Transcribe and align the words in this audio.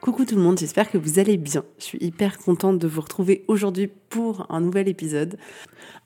Coucou 0.00 0.24
tout 0.24 0.34
le 0.34 0.40
monde, 0.40 0.58
j'espère 0.58 0.90
que 0.90 0.96
vous 0.96 1.18
allez 1.18 1.36
bien. 1.36 1.62
Je 1.78 1.84
suis 1.84 1.98
hyper 2.00 2.38
contente 2.38 2.78
de 2.78 2.88
vous 2.88 3.02
retrouver 3.02 3.44
aujourd'hui 3.48 3.86
pour 4.08 4.46
un 4.48 4.62
nouvel 4.62 4.88
épisode. 4.88 5.36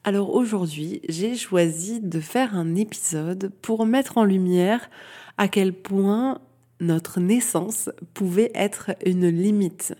Alors 0.02 0.34
aujourd'hui, 0.34 1.00
j'ai 1.08 1.36
choisi 1.36 2.00
de 2.00 2.18
faire 2.18 2.56
un 2.56 2.74
épisode 2.74 3.52
pour 3.62 3.86
mettre 3.86 4.18
en 4.18 4.24
lumière 4.24 4.90
à 5.38 5.46
quel 5.46 5.72
point 5.72 6.40
notre 6.80 7.20
naissance 7.20 7.88
pouvait 8.14 8.50
être 8.56 8.96
une 9.06 9.28
limite. 9.28 9.94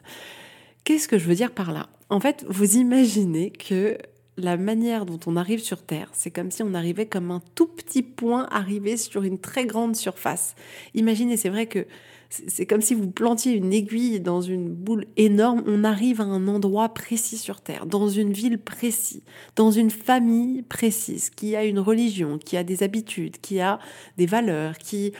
Qu'est-ce 0.82 1.06
que 1.06 1.16
je 1.16 1.28
veux 1.28 1.36
dire 1.36 1.52
par 1.52 1.72
là? 1.72 1.88
En 2.10 2.18
fait, 2.18 2.44
vous 2.48 2.76
imaginez 2.76 3.52
que 3.52 3.96
la 4.36 4.56
manière 4.56 5.06
dont 5.06 5.20
on 5.26 5.36
arrive 5.36 5.62
sur 5.62 5.82
Terre, 5.82 6.10
c'est 6.12 6.32
comme 6.32 6.50
si 6.50 6.64
on 6.64 6.74
arrivait 6.74 7.06
comme 7.06 7.30
un 7.30 7.42
tout 7.54 7.68
petit 7.68 8.02
point 8.02 8.48
arrivé 8.50 8.96
sur 8.96 9.22
une 9.22 9.38
très 9.38 9.66
grande 9.66 9.94
surface. 9.94 10.56
Imaginez, 10.94 11.36
c'est 11.36 11.48
vrai 11.48 11.66
que 11.66 11.86
c'est 12.46 12.66
comme 12.66 12.80
si 12.80 12.94
vous 12.94 13.10
plantiez 13.10 13.52
une 13.52 13.72
aiguille 13.72 14.20
dans 14.20 14.40
une 14.40 14.68
boule 14.68 15.06
énorme. 15.16 15.62
On 15.66 15.84
arrive 15.84 16.20
à 16.20 16.24
un 16.24 16.48
endroit 16.48 16.88
précis 16.88 17.38
sur 17.38 17.60
Terre, 17.60 17.86
dans 17.86 18.08
une 18.08 18.32
ville 18.32 18.58
précise, 18.58 19.22
dans 19.56 19.70
une 19.70 19.90
famille 19.90 20.62
précise, 20.62 21.30
qui 21.30 21.56
a 21.56 21.64
une 21.64 21.78
religion, 21.78 22.38
qui 22.38 22.56
a 22.56 22.64
des 22.64 22.82
habitudes, 22.82 23.38
qui 23.40 23.60
a 23.60 23.78
des 24.16 24.26
valeurs, 24.26 24.78
qui 24.78 25.12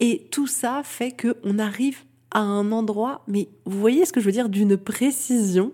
et 0.00 0.26
tout 0.30 0.46
ça 0.46 0.82
fait 0.84 1.12
que 1.12 1.36
on 1.44 1.58
arrive 1.58 1.98
à 2.30 2.40
un 2.40 2.72
endroit. 2.72 3.22
Mais 3.28 3.48
vous 3.64 3.78
voyez 3.78 4.04
ce 4.04 4.12
que 4.12 4.20
je 4.20 4.26
veux 4.26 4.32
dire 4.32 4.48
d'une 4.48 4.76
précision 4.76 5.72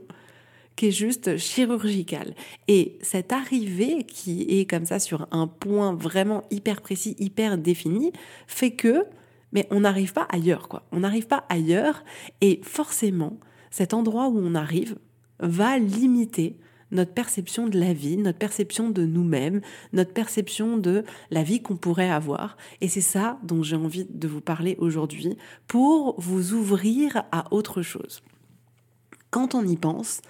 qui 0.76 0.86
est 0.86 0.92
juste 0.92 1.36
chirurgicale. 1.36 2.34
Et 2.68 2.96
cette 3.02 3.32
arrivée 3.32 4.04
qui 4.04 4.46
est 4.48 4.64
comme 4.64 4.86
ça 4.86 4.98
sur 4.98 5.28
un 5.30 5.46
point 5.46 5.94
vraiment 5.94 6.44
hyper 6.50 6.80
précis, 6.80 7.16
hyper 7.18 7.58
défini, 7.58 8.12
fait 8.46 8.70
que 8.70 9.04
mais 9.52 9.66
on 9.70 9.80
n'arrive 9.80 10.12
pas 10.12 10.26
ailleurs, 10.30 10.68
quoi. 10.68 10.86
On 10.92 11.00
n'arrive 11.00 11.26
pas 11.26 11.44
ailleurs, 11.48 12.04
et 12.40 12.60
forcément, 12.62 13.38
cet 13.70 13.94
endroit 13.94 14.28
où 14.28 14.38
on 14.38 14.54
arrive 14.54 14.96
va 15.40 15.78
limiter 15.78 16.56
notre 16.90 17.12
perception 17.12 17.68
de 17.68 17.78
la 17.78 17.92
vie, 17.92 18.16
notre 18.16 18.38
perception 18.38 18.90
de 18.90 19.04
nous-mêmes, 19.04 19.60
notre 19.92 20.12
perception 20.12 20.76
de 20.76 21.04
la 21.30 21.42
vie 21.42 21.62
qu'on 21.62 21.76
pourrait 21.76 22.10
avoir. 22.10 22.56
Et 22.80 22.88
c'est 22.88 23.00
ça 23.00 23.38
dont 23.42 23.62
j'ai 23.62 23.76
envie 23.76 24.06
de 24.08 24.28
vous 24.28 24.40
parler 24.40 24.76
aujourd'hui 24.78 25.36
pour 25.68 26.20
vous 26.20 26.52
ouvrir 26.52 27.22
à 27.30 27.52
autre 27.52 27.82
chose. 27.82 28.22
Quand 29.30 29.54
on 29.54 29.64
y 29.64 29.76
pense, 29.76 30.20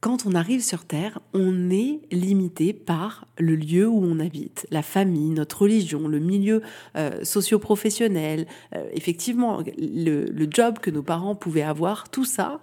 quand 0.00 0.26
on 0.26 0.32
arrive 0.32 0.62
sur 0.62 0.84
Terre, 0.84 1.20
on 1.32 1.70
est 1.70 2.00
limité 2.12 2.72
par 2.72 3.26
le 3.38 3.56
lieu 3.56 3.88
où 3.88 4.04
on 4.04 4.20
habite, 4.20 4.66
la 4.70 4.82
famille, 4.82 5.30
notre 5.30 5.62
religion, 5.62 6.06
le 6.06 6.18
milieu 6.18 6.62
euh, 6.96 7.24
socio-professionnel, 7.24 8.46
euh, 8.74 8.84
effectivement, 8.92 9.62
le, 9.78 10.24
le 10.24 10.46
job 10.50 10.78
que 10.78 10.90
nos 10.90 11.02
parents 11.02 11.34
pouvaient 11.34 11.62
avoir, 11.62 12.08
tout 12.10 12.24
ça, 12.24 12.60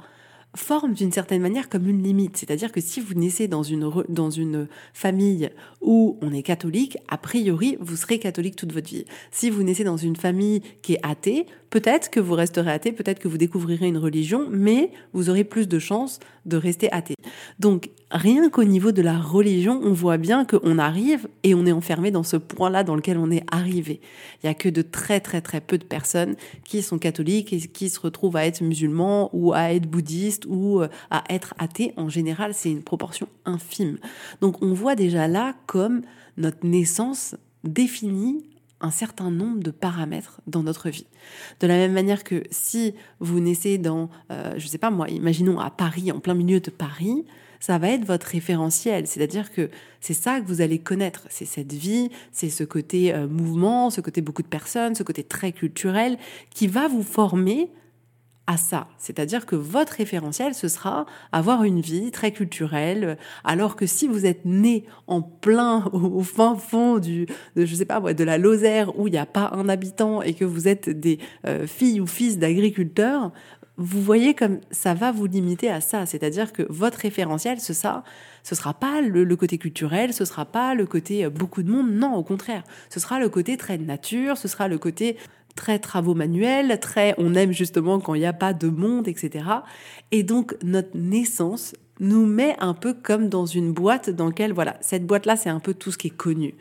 forme 0.56 0.94
d'une 0.94 1.12
certaine 1.12 1.42
manière 1.42 1.70
comme 1.70 1.88
une 1.88 2.04
limite. 2.04 2.38
C'est-à-dire 2.38 2.72
que 2.72 2.82
si 2.82 3.00
vous 3.00 3.14
naissez 3.14 3.48
dans 3.48 3.64
une, 3.64 3.90
dans 4.10 4.30
une 4.30 4.68
famille 4.94 5.50
où 5.82 6.18
on 6.22 6.32
est 6.34 6.44
catholique, 6.44 6.98
a 7.08 7.18
priori, 7.18 7.78
vous 7.80 7.96
serez 7.96 8.20
catholique 8.20 8.56
toute 8.56 8.72
votre 8.72 8.90
vie. 8.90 9.06
Si 9.32 9.50
vous 9.50 9.64
naissez 9.64 9.84
dans 9.84 9.98
une 9.98 10.16
famille 10.16 10.62
qui 10.82 10.94
est 10.94 11.00
athée, 11.04 11.48
peut-être 11.74 12.12
que 12.12 12.20
vous 12.20 12.36
resterez 12.36 12.70
athée, 12.70 12.92
peut-être 12.92 13.18
que 13.18 13.28
vous 13.28 13.40
découvrirez 13.40 13.88
une 13.88 13.98
religion, 13.98 14.48
mais 14.48 14.92
vous 15.12 15.32
aurez 15.32 15.44
plus 15.44 15.68
de 15.68 15.80
chances 15.80 16.20
de 16.46 16.56
rester 16.56 16.92
athée. 16.94 17.16
Donc, 17.58 17.90
rien 18.12 18.52
qu'au 18.52 18.64
niveau 18.64 18.92
de 18.92 19.02
la 19.02 19.18
religion, 19.18 19.82
on 19.84 19.92
voit 19.92 20.18
bien 20.18 20.46
qu'on 20.46 20.78
arrive 20.78 21.28
et 21.42 21.56
on 21.56 21.66
est 21.66 21.72
enfermé 21.72 22.12
dans 22.12 22.22
ce 22.22 22.38
point-là 22.38 22.84
dans 22.84 22.96
lequel 22.96 23.18
on 23.18 23.32
est 23.32 23.44
arrivé. 23.52 24.02
Il 24.44 24.46
y 24.46 24.50
a 24.50 24.54
que 24.54 24.70
de 24.70 24.84
très 24.84 25.20
très 25.20 25.42
très 25.42 25.62
peu 25.62 25.80
de 25.80 25.84
personnes 25.84 26.36
qui 26.64 26.84
sont 26.84 27.00
catholiques 27.00 27.54
et 27.54 27.58
qui 27.58 27.90
se 27.90 28.00
retrouvent 28.00 28.38
à 28.38 28.46
être 28.46 28.62
musulmans 28.62 29.32
ou 29.34 29.54
à 29.54 29.74
être 29.74 29.90
bouddhistes 29.90 30.46
ou 30.48 30.80
euh, 30.80 30.90
à 31.10 31.24
être 31.32 31.56
athées. 31.58 31.94
En 31.98 32.08
général, 32.08 32.54
c'est 32.54 32.70
une 32.70 32.84
proportion 32.84 33.28
infime. 33.46 33.98
Donc, 34.42 34.62
on 34.62 34.74
voit 34.74 34.94
déjà 34.94 35.28
là 35.28 35.56
comme 35.66 36.04
notre 36.38 36.68
naissance 36.68 37.36
définit 37.64 38.44
un 38.84 38.92
certain 38.92 39.32
nombre 39.32 39.64
de 39.64 39.72
paramètres 39.72 40.42
dans 40.46 40.62
notre 40.62 40.90
vie. 40.90 41.08
De 41.60 41.68
la 41.68 41.76
même 41.76 41.94
manière 41.94 42.24
que 42.24 42.44
si 42.52 42.94
vous 43.20 43.40
naissez 43.40 43.78
dans, 43.78 44.10
euh, 44.30 44.54
je 44.58 44.68
sais 44.68 44.78
pas 44.78 44.92
moi, 44.92 45.10
imaginons 45.10 45.60
à 45.60 45.72
Paris, 45.72 46.12
en 46.12 46.20
plein 46.20 46.34
milieu 46.36 46.60
de 46.60 46.70
Paris, 46.70 47.26
ça 47.60 47.78
va 47.78 47.90
être 47.90 48.04
votre 48.04 48.28
référentiel. 48.28 49.08
C'est-à-dire 49.08 49.50
que 49.50 49.70
c'est 50.02 50.14
ça 50.14 50.42
que 50.42 50.46
vous 50.46 50.60
allez 50.60 50.80
connaître. 50.80 51.26
C'est 51.30 51.46
cette 51.46 51.72
vie, 51.72 52.10
c'est 52.34 52.50
ce 52.50 52.66
côté 52.66 53.14
euh, 53.14 53.26
mouvement, 53.26 53.90
ce 53.90 54.02
côté 54.02 54.22
beaucoup 54.22 54.44
de 54.44 54.48
personnes, 54.48 54.96
ce 54.96 55.04
côté 55.04 55.24
très 55.24 55.54
culturel 55.54 56.18
qui 56.50 56.68
va 56.68 56.90
vous 56.90 57.04
former 57.04 57.72
à 58.48 58.58
ça. 58.58 58.88
C'est-à-dire 58.98 59.46
que 59.46 59.56
votre 59.56 59.94
référentiel, 59.94 60.54
ce 60.54 60.68
sera 60.68 61.06
avoir 61.32 61.64
une 61.64 61.80
vie 61.80 62.12
très 62.12 62.32
culturelle, 62.32 63.18
alors 63.44 63.76
que 63.76 63.86
si 63.86 64.08
vous 64.08 64.26
êtes 64.26 64.44
né 64.46 64.86
en 65.08 65.22
plein, 65.22 65.86
au 65.94 66.24
fin 66.24 66.56
fond 66.56 67.00
du, 67.00 67.26
de, 67.56 67.66
je 67.66 67.76
sais 67.76 67.86
pas, 67.86 68.14
de 68.14 68.24
la 68.24 68.38
Lozère, 68.38 68.98
où 69.00 69.08
il 69.08 69.12
n'y 69.12 69.18
a 69.18 69.26
pas 69.26 69.52
un 69.54 69.70
habitant 69.70 70.22
et 70.22 70.34
que 70.34 70.46
vous 70.46 70.68
êtes 70.68 70.90
des 70.90 71.20
euh, 71.48 71.68
filles 71.68 72.02
ou 72.02 72.08
fils 72.08 72.38
d'agriculteurs, 72.38 73.32
vous 73.78 74.02
voyez 74.02 74.36
comme 74.36 74.60
ça 74.70 74.94
va 74.94 75.12
vous 75.12 75.26
limiter 75.26 75.70
à 75.70 75.82
ça. 75.82 76.06
C'est-à-dire 76.06 76.54
que 76.54 76.64
votre 76.70 77.00
référentiel, 77.00 77.60
ce 77.60 77.74
ça, 77.74 78.04
ce 78.44 78.56
sera 78.56 78.74
pas 78.74 79.02
le, 79.02 79.24
le, 79.24 79.36
côté 79.36 79.58
culturel, 79.58 80.14
ce 80.14 80.26
sera 80.26 80.46
pas 80.46 80.76
le 80.76 80.86
côté 80.86 81.26
euh, 81.26 81.30
beaucoup 81.30 81.64
de 81.64 81.72
monde. 81.72 81.92
Non, 81.92 82.14
au 82.14 82.24
contraire, 82.24 82.64
ce 82.90 83.00
sera 83.00 83.20
le 83.20 83.30
côté 83.30 83.58
très 83.58 83.78
nature, 83.78 84.38
ce 84.38 84.48
sera 84.48 84.68
le 84.68 84.78
côté 84.78 85.18
très 85.56 85.80
travaux 85.80 86.16
manuels, 86.16 86.80
très 86.80 87.16
on 87.18 87.36
aime 87.36 87.52
justement 87.52 88.00
quand 88.00 88.16
il 88.16 88.20
n'y 88.20 88.26
a 88.26 88.34
pas 88.34 88.54
de 88.54 88.68
monde, 88.68 89.08
etc. 89.08 89.46
Et 90.12 90.24
donc 90.24 90.56
notre 90.64 90.98
naissance 90.98 91.74
nous 92.00 92.26
met 92.26 92.56
un 92.60 92.74
peu 92.74 92.94
comme 92.94 93.30
dans 93.30 93.46
une 93.46 93.72
boîte 93.72 94.10
dans 94.10 94.28
laquelle, 94.28 94.54
voilà, 94.54 94.78
cette 94.82 95.06
boîte-là, 95.06 95.36
c'est 95.36 95.50
un 95.50 95.60
peu 95.60 95.74
tout 95.74 95.92
ce 95.92 95.98
qui 95.98 96.08
est 96.08 96.18
connu. 96.18 96.56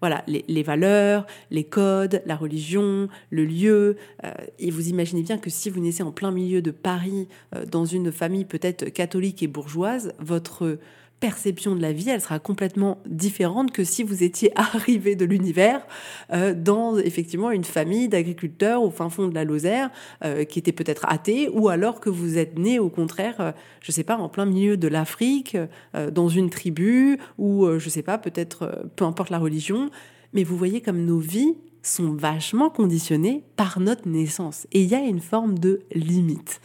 Voilà, 0.00 0.22
les, 0.28 0.62
valeurs, 0.62 1.26
les 1.50 1.64
codes, 1.64 2.22
la 2.24 2.36
religion, 2.36 3.08
le 3.30 3.44
lieu. 3.44 3.96
Euh, 4.24 4.32
et 4.60 4.70
vous 4.70 4.88
imaginez 4.88 5.22
bien 5.22 5.38
que 5.38 5.50
si 5.50 5.70
vous 5.70 5.80
naissez 5.80 6.04
en 6.04 6.12
plein 6.12 6.30
milieu 6.30 6.62
de 6.62 6.70
Paris, 6.70 7.26
euh, 7.54 7.66
dans 7.66 7.84
une 7.84 8.12
famille 8.12 8.44
peut-être 8.44 8.90
catholique 8.90 9.42
et 9.42 9.48
bourgeoise, 9.48 10.14
votre 10.20 10.78
perception 11.20 11.74
de 11.74 11.82
la 11.82 11.92
vie, 11.92 12.08
elle 12.10 12.20
sera 12.20 12.38
complètement 12.38 12.98
différente 13.06 13.72
que 13.72 13.84
si 13.84 14.02
vous 14.02 14.22
étiez 14.22 14.52
arrivé 14.56 15.16
de 15.16 15.24
l'univers 15.24 15.86
euh, 16.32 16.54
dans 16.54 16.96
effectivement 16.96 17.50
une 17.50 17.64
famille 17.64 18.08
d'agriculteurs 18.08 18.82
au 18.82 18.90
fin 18.90 19.10
fond 19.10 19.28
de 19.28 19.34
la 19.34 19.44
Lozère 19.44 19.90
euh, 20.24 20.44
qui 20.44 20.58
était 20.58 20.72
peut-être 20.72 21.06
athée 21.08 21.48
ou 21.52 21.68
alors 21.68 22.00
que 22.00 22.10
vous 22.10 22.38
êtes 22.38 22.58
né 22.58 22.78
au 22.78 22.88
contraire, 22.88 23.36
euh, 23.40 23.52
je 23.80 23.92
sais 23.92 24.04
pas, 24.04 24.16
en 24.16 24.28
plein 24.28 24.46
milieu 24.46 24.76
de 24.76 24.88
l'Afrique, 24.88 25.56
euh, 25.94 26.10
dans 26.10 26.28
une 26.28 26.50
tribu 26.50 27.18
ou 27.38 27.66
je 27.78 27.88
sais 27.88 28.02
pas, 28.02 28.18
peut-être 28.18 28.88
peu 28.96 29.04
importe 29.04 29.30
la 29.30 29.38
religion, 29.38 29.90
mais 30.32 30.44
vous 30.44 30.56
voyez 30.56 30.80
comme 30.80 31.04
nos 31.04 31.18
vies 31.18 31.54
sont 31.82 32.12
vachement 32.12 32.70
conditionnées 32.70 33.44
par 33.56 33.80
notre 33.80 34.08
naissance 34.08 34.66
et 34.72 34.82
il 34.82 34.88
y 34.88 34.94
a 34.94 35.00
une 35.00 35.20
forme 35.20 35.58
de 35.58 35.80
limite. 35.94 36.60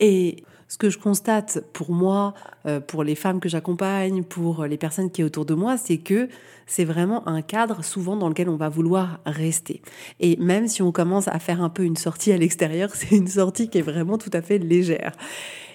Et 0.00 0.44
ce 0.72 0.78
que 0.78 0.88
je 0.88 0.96
constate 0.96 1.62
pour 1.74 1.92
moi, 1.92 2.32
euh, 2.64 2.80
pour 2.80 3.04
les 3.04 3.14
femmes 3.14 3.40
que 3.40 3.48
j'accompagne, 3.50 4.22
pour 4.22 4.64
les 4.64 4.78
personnes 4.78 5.10
qui 5.10 5.20
sont 5.20 5.26
autour 5.26 5.44
de 5.44 5.52
moi, 5.52 5.76
c'est 5.76 5.98
que 5.98 6.30
c'est 6.66 6.86
vraiment 6.86 7.28
un 7.28 7.42
cadre 7.42 7.84
souvent 7.84 8.16
dans 8.16 8.30
lequel 8.30 8.48
on 8.48 8.56
va 8.56 8.70
vouloir 8.70 9.20
rester. 9.26 9.82
Et 10.18 10.38
même 10.38 10.68
si 10.68 10.80
on 10.80 10.90
commence 10.90 11.28
à 11.28 11.38
faire 11.38 11.62
un 11.62 11.68
peu 11.68 11.84
une 11.84 11.98
sortie 11.98 12.32
à 12.32 12.38
l'extérieur, 12.38 12.88
c'est 12.94 13.14
une 13.14 13.28
sortie 13.28 13.68
qui 13.68 13.76
est 13.76 13.82
vraiment 13.82 14.16
tout 14.16 14.30
à 14.32 14.40
fait 14.40 14.56
légère. 14.56 15.12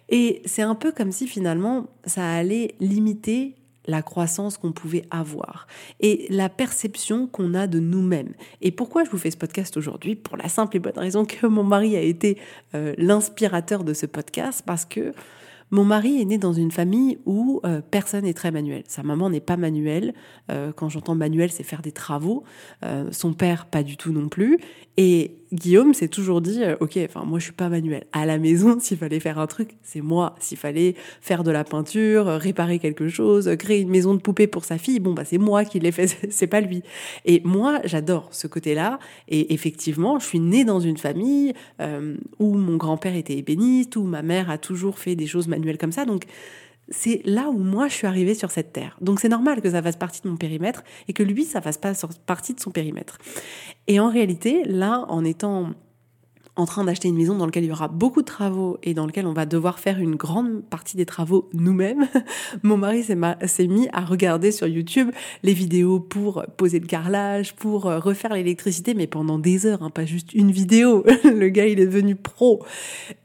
Et 0.09 0.41
c'est 0.45 0.63
un 0.63 0.73
peu 0.73 0.91
comme 0.91 1.11
si 1.11 1.27
finalement 1.27 1.85
ça 2.07 2.27
allait 2.27 2.73
limiter 2.79 3.53
la 3.87 4.01
croissance 4.01 4.57
qu'on 4.57 4.71
pouvait 4.71 5.05
avoir 5.11 5.67
et 5.99 6.27
la 6.29 6.49
perception 6.49 7.27
qu'on 7.27 7.53
a 7.53 7.67
de 7.67 7.79
nous-mêmes. 7.79 8.33
Et 8.61 8.71
pourquoi 8.71 9.03
je 9.03 9.09
vous 9.09 9.17
fais 9.17 9.31
ce 9.31 9.37
podcast 9.37 9.77
aujourd'hui? 9.77 10.15
Pour 10.15 10.37
la 10.37 10.49
simple 10.49 10.77
et 10.77 10.79
bonne 10.79 10.97
raison 10.97 11.25
que 11.25 11.47
mon 11.47 11.63
mari 11.63 11.95
a 11.95 12.01
été 12.01 12.37
euh, 12.75 12.93
l'inspirateur 12.97 13.83
de 13.83 13.93
ce 13.93 14.05
podcast 14.05 14.63
parce 14.65 14.85
que 14.85 15.13
mon 15.69 15.83
mari 15.83 16.21
est 16.21 16.25
né 16.25 16.37
dans 16.37 16.53
une 16.53 16.71
famille 16.71 17.17
où 17.25 17.59
euh, 17.65 17.81
personne 17.81 18.23
n'est 18.23 18.33
très 18.33 18.51
manuel. 18.51 18.83
Sa 18.87 19.03
maman 19.03 19.29
n'est 19.29 19.41
pas 19.41 19.57
manuelle. 19.57 20.13
Euh, 20.49 20.71
quand 20.71 20.87
j'entends 20.87 21.15
manuel, 21.15 21.51
c'est 21.51 21.63
faire 21.63 21.81
des 21.81 21.91
travaux. 21.91 22.43
Son 23.11 23.33
père, 23.33 23.65
pas 23.65 23.83
du 23.83 23.97
tout 23.97 24.13
non 24.13 24.29
plus. 24.29 24.59
Et 24.95 25.39
Guillaume 25.53 25.93
s'est 25.93 26.07
toujours 26.07 26.41
dit, 26.41 26.61
ok, 26.79 26.99
enfin 27.05 27.23
moi 27.23 27.39
je 27.39 27.45
suis 27.45 27.53
pas 27.53 27.69
manuel. 27.69 28.05
À 28.11 28.25
la 28.25 28.37
maison, 28.37 28.77
s'il 28.81 28.97
fallait 28.97 29.19
faire 29.19 29.39
un 29.39 29.47
truc, 29.47 29.77
c'est 29.83 30.01
moi. 30.01 30.35
S'il 30.39 30.57
fallait 30.57 30.95
faire 31.21 31.43
de 31.43 31.51
la 31.51 31.63
peinture, 31.63 32.25
réparer 32.25 32.79
quelque 32.79 33.07
chose, 33.07 33.49
créer 33.57 33.81
une 33.81 33.89
maison 33.89 34.13
de 34.13 34.19
poupée 34.19 34.47
pour 34.47 34.65
sa 34.65 34.77
fille, 34.77 34.99
bon 34.99 35.13
bah 35.13 35.25
c'est 35.25 35.37
moi 35.37 35.65
qui 35.65 35.79
l'ai 35.79 35.91
fait, 35.91 36.07
c'est 36.29 36.47
pas 36.47 36.61
lui. 36.61 36.83
Et 37.25 37.41
moi, 37.43 37.79
j'adore 37.85 38.29
ce 38.31 38.47
côté-là. 38.47 38.99
Et 39.27 39.53
effectivement, 39.53 40.19
je 40.19 40.25
suis 40.25 40.39
née 40.39 40.65
dans 40.65 40.79
une 40.79 40.97
famille 40.97 41.53
où 42.39 42.53
mon 42.53 42.77
grand-père 42.77 43.15
était 43.15 43.37
ébéniste, 43.37 43.95
où 43.95 44.03
ma 44.03 44.21
mère 44.21 44.49
a 44.49 44.57
toujours 44.57 44.99
fait 44.99 45.15
des 45.15 45.27
choses 45.27 45.47
manuelles 45.47 45.77
comme 45.77 45.91
ça. 45.91 46.05
Donc 46.05 46.25
c'est 46.89 47.21
là 47.25 47.49
où 47.49 47.57
moi 47.57 47.87
je 47.87 47.93
suis 47.93 48.07
arrivée 48.07 48.33
sur 48.33 48.51
cette 48.51 48.73
terre. 48.73 48.97
Donc 49.01 49.19
c'est 49.19 49.29
normal 49.29 49.61
que 49.61 49.69
ça 49.69 49.81
fasse 49.81 49.95
partie 49.95 50.21
de 50.21 50.29
mon 50.29 50.37
périmètre 50.37 50.83
et 51.07 51.13
que 51.13 51.23
lui 51.23 51.43
ça 51.43 51.61
fasse 51.61 51.77
pas 51.77 51.93
partie 52.25 52.53
de 52.53 52.59
son 52.59 52.71
périmètre. 52.71 53.17
Et 53.87 53.99
en 53.99 54.09
réalité, 54.09 54.63
là, 54.65 55.05
en 55.09 55.23
étant 55.23 55.71
en 56.57 56.65
train 56.65 56.83
d'acheter 56.83 57.07
une 57.07 57.15
maison 57.15 57.37
dans 57.37 57.45
laquelle 57.45 57.63
il 57.63 57.69
y 57.69 57.71
aura 57.71 57.87
beaucoup 57.87 58.21
de 58.21 58.25
travaux 58.25 58.77
et 58.83 58.93
dans 58.93 59.05
laquelle 59.05 59.27
on 59.27 59.33
va 59.33 59.45
devoir 59.45 59.79
faire 59.79 59.99
une 59.99 60.15
grande 60.15 60.63
partie 60.63 60.97
des 60.97 61.05
travaux 61.05 61.49
nous-mêmes, 61.53 62.07
mon 62.63 62.77
mari 62.77 63.03
s'est 63.03 63.67
mis 63.67 63.87
à 63.93 64.01
regarder 64.01 64.51
sur 64.51 64.67
YouTube 64.67 65.11
les 65.43 65.53
vidéos 65.53 65.99
pour 65.99 66.43
poser 66.57 66.79
le 66.79 66.87
carrelage, 66.87 67.55
pour 67.55 67.85
euh, 67.85 67.99
refaire 67.99 68.33
l'électricité, 68.33 68.93
mais 68.93 69.07
pendant 69.07 69.39
des 69.39 69.65
heures, 69.65 69.83
hein, 69.83 69.89
pas 69.89 70.05
juste 70.05 70.33
une 70.33 70.51
vidéo. 70.51 71.05
le 71.23 71.49
gars, 71.49 71.67
il 71.67 71.79
est 71.79 71.85
devenu 71.85 72.15
pro. 72.15 72.63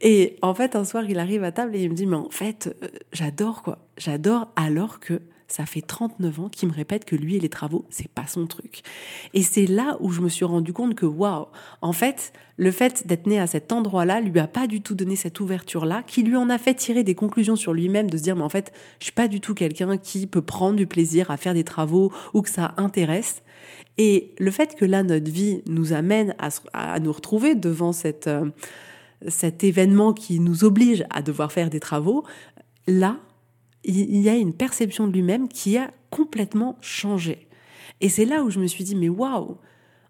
Et 0.01 0.37
en 0.41 0.53
fait, 0.53 0.75
un 0.75 0.85
soir, 0.85 1.03
il 1.09 1.19
arrive 1.19 1.43
à 1.43 1.51
table 1.51 1.75
et 1.75 1.81
il 1.81 1.89
me 1.89 1.95
dit, 1.95 2.05
mais 2.05 2.15
en 2.15 2.29
fait, 2.29 2.75
euh, 2.83 2.87
j'adore 3.11 3.63
quoi. 3.63 3.79
J'adore 3.97 4.47
alors 4.55 4.99
que 4.99 5.21
ça 5.53 5.67
fait 5.67 5.81
39 5.81 6.39
ans 6.39 6.49
qu'il 6.49 6.67
me 6.67 6.73
répète 6.73 7.05
que 7.05 7.15
lui 7.15 7.35
et 7.35 7.39
les 7.39 7.47
travaux, 7.47 7.85
c'est 7.91 8.07
pas 8.07 8.25
son 8.25 8.47
truc. 8.47 8.81
Et 9.35 9.43
c'est 9.43 9.67
là 9.67 9.97
où 9.99 10.09
je 10.09 10.21
me 10.21 10.27
suis 10.27 10.45
rendu 10.45 10.73
compte 10.73 10.95
que 10.95 11.05
waouh, 11.05 11.45
en 11.83 11.93
fait, 11.93 12.33
le 12.57 12.71
fait 12.71 13.05
d'être 13.05 13.27
né 13.27 13.39
à 13.39 13.45
cet 13.45 13.71
endroit-là 13.71 14.19
lui 14.19 14.39
a 14.39 14.47
pas 14.47 14.65
du 14.65 14.81
tout 14.81 14.95
donné 14.95 15.15
cette 15.15 15.39
ouverture-là, 15.39 16.01
qui 16.07 16.23
lui 16.23 16.35
en 16.37 16.49
a 16.49 16.57
fait 16.57 16.73
tirer 16.73 17.03
des 17.03 17.13
conclusions 17.13 17.55
sur 17.55 17.71
lui-même, 17.71 18.09
de 18.09 18.17
se 18.17 18.23
dire 18.23 18.35
mais 18.35 18.41
en 18.41 18.49
fait, 18.49 18.73
je 18.97 19.03
suis 19.03 19.13
pas 19.13 19.27
du 19.27 19.41
tout 19.41 19.53
quelqu'un 19.53 19.95
qui 19.97 20.25
peut 20.25 20.41
prendre 20.41 20.75
du 20.75 20.87
plaisir 20.87 21.29
à 21.29 21.37
faire 21.37 21.53
des 21.53 21.63
travaux 21.63 22.11
ou 22.33 22.41
que 22.41 22.49
ça 22.49 22.73
intéresse. 22.77 23.43
Et 23.99 24.33
le 24.39 24.49
fait 24.49 24.73
que 24.73 24.85
là 24.85 25.03
notre 25.03 25.29
vie 25.29 25.61
nous 25.67 25.93
amène 25.93 26.33
à, 26.73 26.99
nous 26.99 27.13
retrouver 27.13 27.53
devant 27.53 27.91
euh, 28.05 28.49
cet 29.27 29.63
événement 29.63 30.13
qui 30.13 30.39
nous 30.39 30.63
oblige 30.63 31.05
à 31.11 31.21
devoir 31.21 31.51
faire 31.51 31.69
des 31.69 31.79
travaux, 31.79 32.23
là, 32.87 33.19
il 33.83 34.21
y 34.21 34.29
a 34.29 34.35
une 34.35 34.53
perception 34.53 35.07
de 35.07 35.13
lui-même 35.13 35.47
qui 35.47 35.77
a 35.77 35.91
complètement 36.09 36.77
changé. 36.81 37.47
Et 38.01 38.09
c'est 38.09 38.25
là 38.25 38.43
où 38.43 38.49
je 38.49 38.59
me 38.59 38.67
suis 38.67 38.83
dit, 38.83 38.95
mais 38.95 39.09
waouh, 39.09 39.57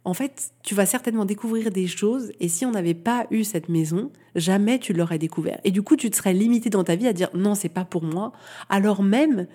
en 0.05 0.13
fait, 0.13 0.51
tu 0.63 0.75
vas 0.75 0.85
certainement 0.85 1.25
découvrir 1.25 1.71
des 1.71 1.87
choses 1.87 2.31
et 2.39 2.49
si 2.49 2.65
on 2.65 2.71
n'avait 2.71 2.93
pas 2.93 3.25
eu 3.31 3.43
cette 3.43 3.69
maison, 3.69 4.11
jamais 4.35 4.79
tu 4.79 4.93
l'aurais 4.93 5.19
découvert. 5.19 5.59
Et 5.63 5.71
du 5.71 5.81
coup, 5.81 5.95
tu 5.95 6.09
te 6.09 6.15
serais 6.15 6.33
limité 6.33 6.69
dans 6.69 6.83
ta 6.83 6.95
vie 6.95 7.07
à 7.07 7.13
dire 7.13 7.29
non, 7.33 7.55
c'est 7.55 7.69
pas 7.69 7.85
pour 7.85 8.03
moi, 8.03 8.33
alors 8.69 9.01
même 9.01 9.47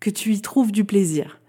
que 0.00 0.10
tu 0.10 0.32
y 0.32 0.40
trouves 0.42 0.72
du 0.72 0.84
plaisir. 0.84 1.40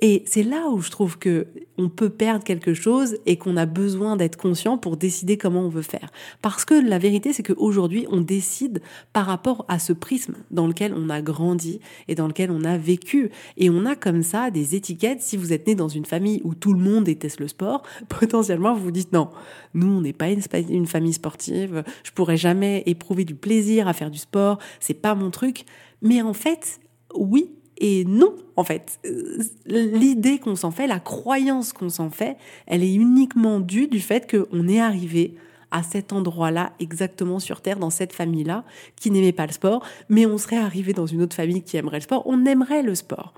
Et 0.00 0.24
c'est 0.26 0.42
là 0.42 0.68
où 0.70 0.80
je 0.80 0.90
trouve 0.90 1.18
que 1.18 1.46
on 1.78 1.88
peut 1.88 2.10
perdre 2.10 2.44
quelque 2.44 2.74
chose 2.74 3.16
et 3.26 3.36
qu'on 3.36 3.56
a 3.56 3.66
besoin 3.66 4.16
d'être 4.16 4.36
conscient 4.36 4.76
pour 4.76 4.96
décider 4.96 5.36
comment 5.36 5.62
on 5.62 5.68
veut 5.68 5.82
faire. 5.82 6.10
Parce 6.42 6.64
que 6.64 6.74
la 6.74 6.98
vérité, 6.98 7.32
c'est 7.32 7.42
qu'aujourd'hui, 7.42 8.06
on 8.10 8.20
décide 8.20 8.80
par 9.12 9.26
rapport 9.26 9.64
à 9.68 9.78
ce 9.78 9.92
prisme 9.92 10.34
dans 10.50 10.66
lequel 10.66 10.94
on 10.94 11.10
a 11.10 11.20
grandi 11.22 11.80
et 12.08 12.14
dans 12.14 12.26
lequel 12.26 12.50
on 12.50 12.64
a 12.64 12.76
vécu. 12.76 13.30
Et 13.56 13.70
on 13.70 13.86
a 13.86 13.94
comme 13.96 14.22
ça 14.22 14.50
des 14.50 14.74
étiquettes. 14.74 15.22
Si 15.22 15.36
vous 15.36 15.52
êtes 15.52 15.66
né 15.66 15.74
dans 15.74 15.88
une 15.88 16.04
famille 16.04 16.40
où 16.44 16.54
tout 16.54 16.72
le 16.72 16.80
monde 16.80 17.04
déteste 17.04 17.40
le 17.40 17.48
sport, 17.48 17.82
potentiellement, 18.08 18.74
vous 18.74 18.84
vous 18.84 18.90
dites 18.90 19.12
non, 19.12 19.30
nous, 19.74 19.88
on 19.88 20.00
n'est 20.00 20.12
pas 20.12 20.30
une, 20.30 20.42
une 20.70 20.86
famille 20.86 21.12
sportive. 21.12 21.84
Je 22.02 22.10
pourrais 22.10 22.36
jamais 22.36 22.82
éprouver 22.86 23.24
du 23.24 23.34
plaisir 23.34 23.88
à 23.88 23.92
faire 23.92 24.10
du 24.10 24.18
sport. 24.18 24.58
C'est 24.80 24.94
pas 24.94 25.14
mon 25.14 25.30
truc. 25.30 25.64
Mais 26.02 26.20
en 26.20 26.34
fait, 26.34 26.80
oui, 27.14 27.50
et 27.78 28.04
non, 28.04 28.34
en 28.56 28.64
fait, 28.64 28.98
euh, 29.04 29.42
l'idée 29.66 30.38
qu'on 30.38 30.54
s'en 30.54 30.70
fait, 30.70 30.86
la 30.86 31.00
croyance 31.00 31.72
qu'on 31.72 31.88
s'en 31.88 32.10
fait, 32.10 32.36
elle 32.66 32.82
est 32.84 32.94
uniquement 32.94 33.60
due 33.60 33.88
du 33.88 34.00
fait 34.00 34.30
qu'on 34.30 34.68
est 34.68 34.80
arrivé 34.80 35.34
à 35.70 35.82
cet 35.82 36.12
endroit-là, 36.12 36.72
exactement 36.78 37.40
sur 37.40 37.60
Terre, 37.60 37.80
dans 37.80 37.90
cette 37.90 38.12
famille-là, 38.12 38.64
qui 38.94 39.10
n'aimait 39.10 39.32
pas 39.32 39.46
le 39.46 39.52
sport, 39.52 39.84
mais 40.08 40.24
on 40.24 40.38
serait 40.38 40.56
arrivé 40.56 40.92
dans 40.92 41.06
une 41.06 41.20
autre 41.20 41.34
famille 41.34 41.62
qui 41.62 41.76
aimerait 41.76 41.96
le 41.96 42.02
sport, 42.02 42.22
on 42.26 42.46
aimerait 42.46 42.82
le 42.82 42.94
sport. 42.94 43.34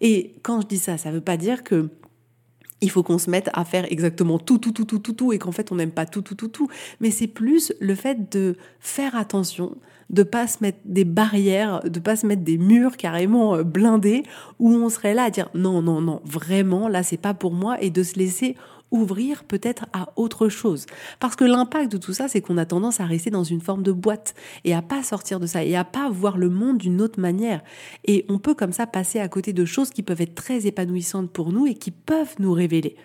Et 0.00 0.32
quand 0.42 0.62
je 0.62 0.66
dis 0.66 0.78
ça, 0.78 0.96
ça 0.96 1.10
ne 1.10 1.16
veut 1.16 1.20
pas 1.20 1.36
dire 1.36 1.62
que 1.62 1.90
il 2.84 2.90
faut 2.90 3.02
qu'on 3.02 3.18
se 3.18 3.30
mette 3.30 3.48
à 3.54 3.64
faire 3.64 3.90
exactement 3.90 4.38
tout, 4.38 4.58
tout, 4.58 4.72
tout, 4.72 4.84
tout, 4.84 4.98
tout, 4.98 5.14
tout, 5.14 5.32
et 5.32 5.38
qu'en 5.38 5.52
fait 5.52 5.72
on 5.72 5.76
n'aime 5.76 5.90
pas 5.90 6.04
tout, 6.04 6.22
tout, 6.22 6.34
tout, 6.34 6.48
tout. 6.48 6.68
Mais 7.00 7.10
c'est 7.10 7.26
plus 7.26 7.72
le 7.80 7.94
fait 7.94 8.30
de 8.30 8.56
faire 8.78 9.16
attention, 9.16 9.76
de 10.10 10.22
pas 10.22 10.46
se 10.46 10.58
mettre 10.60 10.78
des 10.84 11.04
barrières, 11.04 11.80
de 11.82 11.98
pas 11.98 12.14
se 12.16 12.26
mettre 12.26 12.42
des 12.42 12.58
murs 12.58 12.96
carrément 12.98 13.56
euh, 13.56 13.62
blindés 13.62 14.22
où 14.58 14.70
on 14.70 14.90
serait 14.90 15.14
là 15.14 15.24
à 15.24 15.30
dire 15.30 15.48
non, 15.54 15.80
non, 15.80 16.02
non, 16.02 16.20
vraiment, 16.24 16.88
là 16.88 17.02
c'est 17.02 17.16
pas 17.16 17.32
pour 17.32 17.52
moi, 17.52 17.80
et 17.82 17.88
de 17.90 18.02
se 18.02 18.18
laisser 18.18 18.54
ouvrir 18.94 19.44
peut-être 19.44 19.86
à 19.92 20.12
autre 20.16 20.48
chose. 20.48 20.86
Parce 21.18 21.36
que 21.36 21.44
l'impact 21.44 21.90
de 21.92 21.96
tout 21.98 22.12
ça, 22.12 22.28
c'est 22.28 22.40
qu'on 22.40 22.56
a 22.56 22.64
tendance 22.64 23.00
à 23.00 23.04
rester 23.04 23.28
dans 23.28 23.44
une 23.44 23.60
forme 23.60 23.82
de 23.82 23.92
boîte 23.92 24.34
et 24.64 24.72
à 24.72 24.82
pas 24.82 25.02
sortir 25.02 25.40
de 25.40 25.46
ça 25.46 25.64
et 25.64 25.74
à 25.74 25.84
pas 25.84 26.08
voir 26.08 26.38
le 26.38 26.48
monde 26.48 26.78
d'une 26.78 27.02
autre 27.02 27.20
manière. 27.20 27.60
Et 28.04 28.24
on 28.28 28.38
peut 28.38 28.54
comme 28.54 28.72
ça 28.72 28.86
passer 28.86 29.18
à 29.18 29.28
côté 29.28 29.52
de 29.52 29.64
choses 29.64 29.90
qui 29.90 30.02
peuvent 30.02 30.20
être 30.20 30.36
très 30.36 30.66
épanouissantes 30.66 31.30
pour 31.30 31.52
nous 31.52 31.66
et 31.66 31.74
qui 31.74 31.90
peuvent 31.90 32.36
nous 32.38 32.52
révéler. 32.52 32.96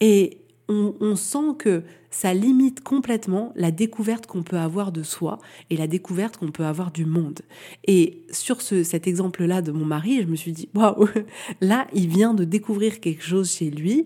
Et 0.00 0.42
on, 0.68 1.14
sent 1.14 1.54
que 1.58 1.84
ça 2.10 2.34
limite 2.34 2.82
complètement 2.82 3.52
la 3.54 3.70
découverte 3.70 4.26
qu'on 4.26 4.42
peut 4.42 4.58
avoir 4.58 4.90
de 4.90 5.04
soi 5.04 5.38
et 5.70 5.76
la 5.76 5.86
découverte 5.86 6.38
qu'on 6.38 6.50
peut 6.50 6.64
avoir 6.64 6.90
du 6.90 7.06
monde. 7.06 7.40
Et 7.86 8.24
sur 8.32 8.62
ce, 8.62 8.82
cet 8.82 9.06
exemple-là 9.06 9.62
de 9.62 9.70
mon 9.70 9.84
mari, 9.84 10.20
je 10.22 10.26
me 10.26 10.36
suis 10.36 10.52
dit, 10.52 10.68
waouh, 10.74 11.08
là, 11.60 11.86
il 11.94 12.08
vient 12.08 12.34
de 12.34 12.44
découvrir 12.44 13.00
quelque 13.00 13.22
chose 13.22 13.50
chez 13.50 13.70
lui 13.70 14.04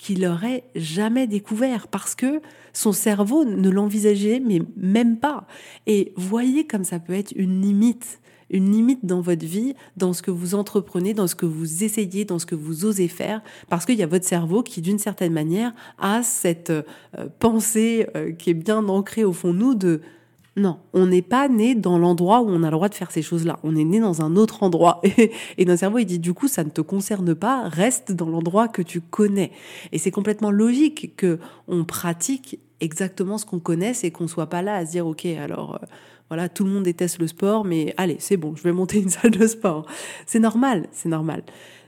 qu'il 0.00 0.22
n'aurait 0.22 0.64
jamais 0.74 1.26
découvert 1.26 1.86
parce 1.86 2.14
que 2.14 2.40
son 2.72 2.92
cerveau 2.92 3.44
ne 3.44 3.68
l'envisageait 3.68 4.40
mais 4.40 4.62
même 4.76 5.18
pas. 5.18 5.46
Et 5.86 6.14
voyez 6.16 6.66
comme 6.66 6.84
ça 6.84 6.98
peut 6.98 7.12
être 7.12 7.32
une 7.36 7.60
limite, 7.60 8.20
une 8.48 8.72
limite 8.72 9.04
dans 9.04 9.20
votre 9.20 9.44
vie, 9.44 9.74
dans 9.98 10.14
ce 10.14 10.22
que 10.22 10.30
vous 10.30 10.54
entreprenez, 10.54 11.12
dans 11.12 11.26
ce 11.26 11.34
que 11.34 11.44
vous 11.44 11.84
essayez, 11.84 12.24
dans 12.24 12.38
ce 12.38 12.46
que 12.46 12.54
vous 12.54 12.86
osez 12.86 13.08
faire, 13.08 13.42
parce 13.68 13.84
qu'il 13.84 13.96
y 13.96 14.02
a 14.02 14.06
votre 14.06 14.24
cerveau 14.24 14.62
qui, 14.62 14.80
d'une 14.80 14.98
certaine 14.98 15.34
manière, 15.34 15.74
a 15.98 16.22
cette 16.22 16.70
euh, 16.70 16.82
pensée 17.38 18.06
euh, 18.16 18.32
qui 18.32 18.50
est 18.50 18.54
bien 18.54 18.88
ancrée 18.88 19.24
au 19.24 19.34
fond 19.34 19.52
de 19.52 19.58
nous 19.58 19.74
de 19.74 20.00
non, 20.56 20.80
on 20.92 21.06
n'est 21.06 21.22
pas 21.22 21.48
né 21.48 21.74
dans 21.74 21.96
l'endroit 21.96 22.40
où 22.40 22.48
on 22.48 22.62
a 22.64 22.66
le 22.66 22.72
droit 22.72 22.88
de 22.88 22.94
faire 22.94 23.12
ces 23.12 23.22
choses-là. 23.22 23.60
On 23.62 23.76
est 23.76 23.84
né 23.84 24.00
dans 24.00 24.20
un 24.20 24.34
autre 24.34 24.62
endroit. 24.62 25.00
Et, 25.58 25.64
notre 25.64 25.78
cerveau, 25.80 25.98
il 25.98 26.06
dit 26.06 26.18
du 26.18 26.34
coup, 26.34 26.48
ça 26.48 26.64
ne 26.64 26.70
te 26.70 26.80
concerne 26.80 27.34
pas, 27.34 27.68
reste 27.68 28.12
dans 28.12 28.28
l'endroit 28.28 28.66
que 28.66 28.82
tu 28.82 29.00
connais. 29.00 29.52
Et 29.92 29.98
c'est 29.98 30.10
complètement 30.10 30.50
logique 30.50 31.14
que 31.16 31.38
on 31.68 31.84
pratique 31.84 32.58
exactement 32.80 33.38
ce 33.38 33.46
qu'on 33.46 33.60
connaît 33.60 33.92
et 34.02 34.10
qu'on 34.10 34.26
soit 34.26 34.48
pas 34.48 34.62
là 34.62 34.76
à 34.76 34.86
se 34.86 34.90
dire, 34.90 35.06
ok, 35.06 35.24
alors 35.26 35.76
euh, 35.76 35.86
voilà, 36.28 36.48
tout 36.48 36.64
le 36.64 36.70
monde 36.70 36.84
déteste 36.84 37.18
le 37.20 37.28
sport, 37.28 37.64
mais 37.64 37.94
allez, 37.96 38.16
c'est 38.18 38.36
bon, 38.36 38.56
je 38.56 38.62
vais 38.62 38.72
monter 38.72 39.00
une 39.00 39.08
salle 39.10 39.30
de 39.30 39.46
sport. 39.46 39.86
C'est 40.26 40.40
normal, 40.40 40.88
c'est 40.90 41.08
normal. 41.08 41.44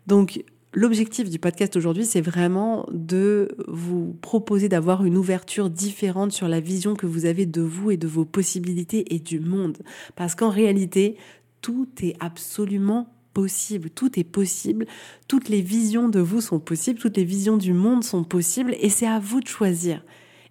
Donc, 0.07 0.45
L'objectif 0.75 1.29
du 1.29 1.39
podcast 1.39 1.77
aujourd'hui, 1.77 2.07
c'est 2.07 2.23
vraiment 2.23 2.87
de 2.91 3.49
vous 3.69 4.17
proposer 4.23 4.71
d'avoir 4.71 5.05
une 5.05 5.19
ouverture 5.19 5.69
différente 5.69 6.33
sur 6.33 6.49
la 6.49 6.61
vision 6.61 6.97
que 6.97 7.05
vous 7.05 7.27
avez 7.27 7.45
de 7.45 7.61
vous 7.61 7.91
et 7.91 7.99
de 7.99 8.07
vos 8.07 8.25
possibilités 8.25 9.15
et 9.15 9.19
du 9.19 9.39
monde. 9.39 9.79
Parce 10.17 10.35
qu'en 10.35 10.49
réalité, 10.49 11.19
tout 11.61 11.89
est 12.03 12.17
absolument 12.21 13.13
possible, 13.35 13.91
tout 13.91 14.19
est 14.19 14.25
possible, 14.25 14.87
toutes 15.29 15.51
les 15.51 15.61
visions 15.61 16.09
de 16.09 16.21
vous 16.21 16.41
sont 16.41 16.59
possibles, 16.59 16.99
toutes 16.99 17.19
les 17.19 17.25
visions 17.25 17.59
du 17.59 17.75
monde 17.75 18.03
sont 18.03 18.25
possibles 18.25 18.75
et 18.81 18.89
c'est 18.89 19.07
à 19.07 19.19
vous 19.19 19.41
de 19.41 19.49
choisir. 19.49 20.03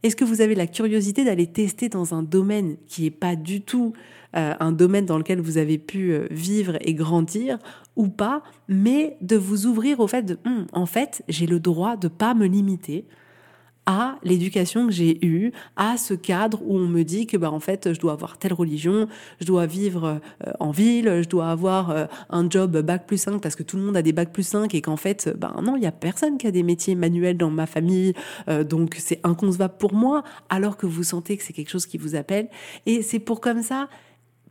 Est-ce 0.04 0.16
que 0.16 0.26
vous 0.26 0.42
avez 0.42 0.56
la 0.56 0.68
curiosité 0.68 1.24
d'aller 1.24 1.48
tester 1.48 1.90
dans 1.90 2.14
un 2.14 2.24
domaine 2.24 2.78
qui 2.88 3.04
n'est 3.04 3.12
pas 3.12 3.36
du 3.36 3.62
tout 3.62 3.94
euh, 4.36 4.54
un 4.60 4.72
domaine 4.72 5.06
dans 5.06 5.18
lequel 5.18 5.42
vous 5.42 5.58
avez 5.58 5.78
pu 5.78 6.14
euh, 6.14 6.28
vivre 6.32 6.78
et 6.82 6.94
grandir 6.94 7.60
ou 7.98 8.08
pas, 8.08 8.44
mais 8.70 9.18
de 9.22 9.36
vous 9.36 9.66
ouvrir 9.66 10.00
au 10.00 10.08
fait 10.08 10.24
de, 10.24 10.38
hum, 10.46 10.68
en 10.72 10.86
fait, 10.86 11.22
j'ai 11.28 11.46
le 11.46 11.60
droit 11.60 11.98
de 11.98 12.08
pas 12.08 12.34
me 12.34 12.46
limiter 12.46 13.06
à 13.92 14.18
l'éducation 14.24 14.88
que 14.88 14.94
j'ai 14.94 15.26
eue, 15.26 15.52
à 15.76 15.98
ce 15.98 16.14
cadre 16.14 16.62
où 16.64 16.78
on 16.78 16.88
me 16.88 17.04
dit 17.04 17.28
que 17.28 17.36
bah 17.36 17.52
en 17.52 17.60
fait 17.60 17.92
je 17.92 18.00
dois 18.00 18.14
avoir 18.14 18.38
telle 18.38 18.54
religion, 18.54 19.08
je 19.42 19.46
dois 19.46 19.66
vivre 19.66 20.22
euh, 20.48 20.52
en 20.62 20.72
ville, 20.72 21.22
je 21.24 21.28
dois 21.28 21.50
avoir 21.50 22.08
un 22.30 22.50
job 22.50 22.78
bac 22.78 23.06
plus 23.06 23.18
5 23.18 23.42
parce 23.42 23.56
que 23.56 23.64
tout 23.64 23.76
le 23.76 23.84
monde 23.84 23.98
a 23.98 24.02
des 24.02 24.14
bac 24.14 24.32
plus 24.32 24.44
5 24.44 24.74
et 24.74 24.82
qu'en 24.82 24.96
fait 24.96 25.36
ben 25.38 25.54
non, 25.62 25.76
il 25.76 25.84
y 25.84 25.88
a 25.88 25.92
personne 25.92 26.38
qui 26.38 26.48
a 26.48 26.52
des 26.52 26.64
métiers 26.64 26.96
manuels 26.96 27.38
dans 27.38 27.50
ma 27.50 27.66
famille 27.66 28.14
donc 28.70 28.96
c'est 28.98 29.20
inconcevable 29.24 29.76
pour 29.78 29.94
moi 29.94 30.24
alors 30.50 30.78
que 30.78 30.86
vous 30.86 31.04
sentez 31.04 31.36
que 31.36 31.44
c'est 31.44 31.54
quelque 31.54 31.70
chose 31.70 31.86
qui 31.86 31.98
vous 31.98 32.16
appelle. 32.16 32.50
Et 32.86 33.02
c'est 33.02 33.20
pour 33.20 33.42
comme 33.42 33.62
ça 33.62 33.90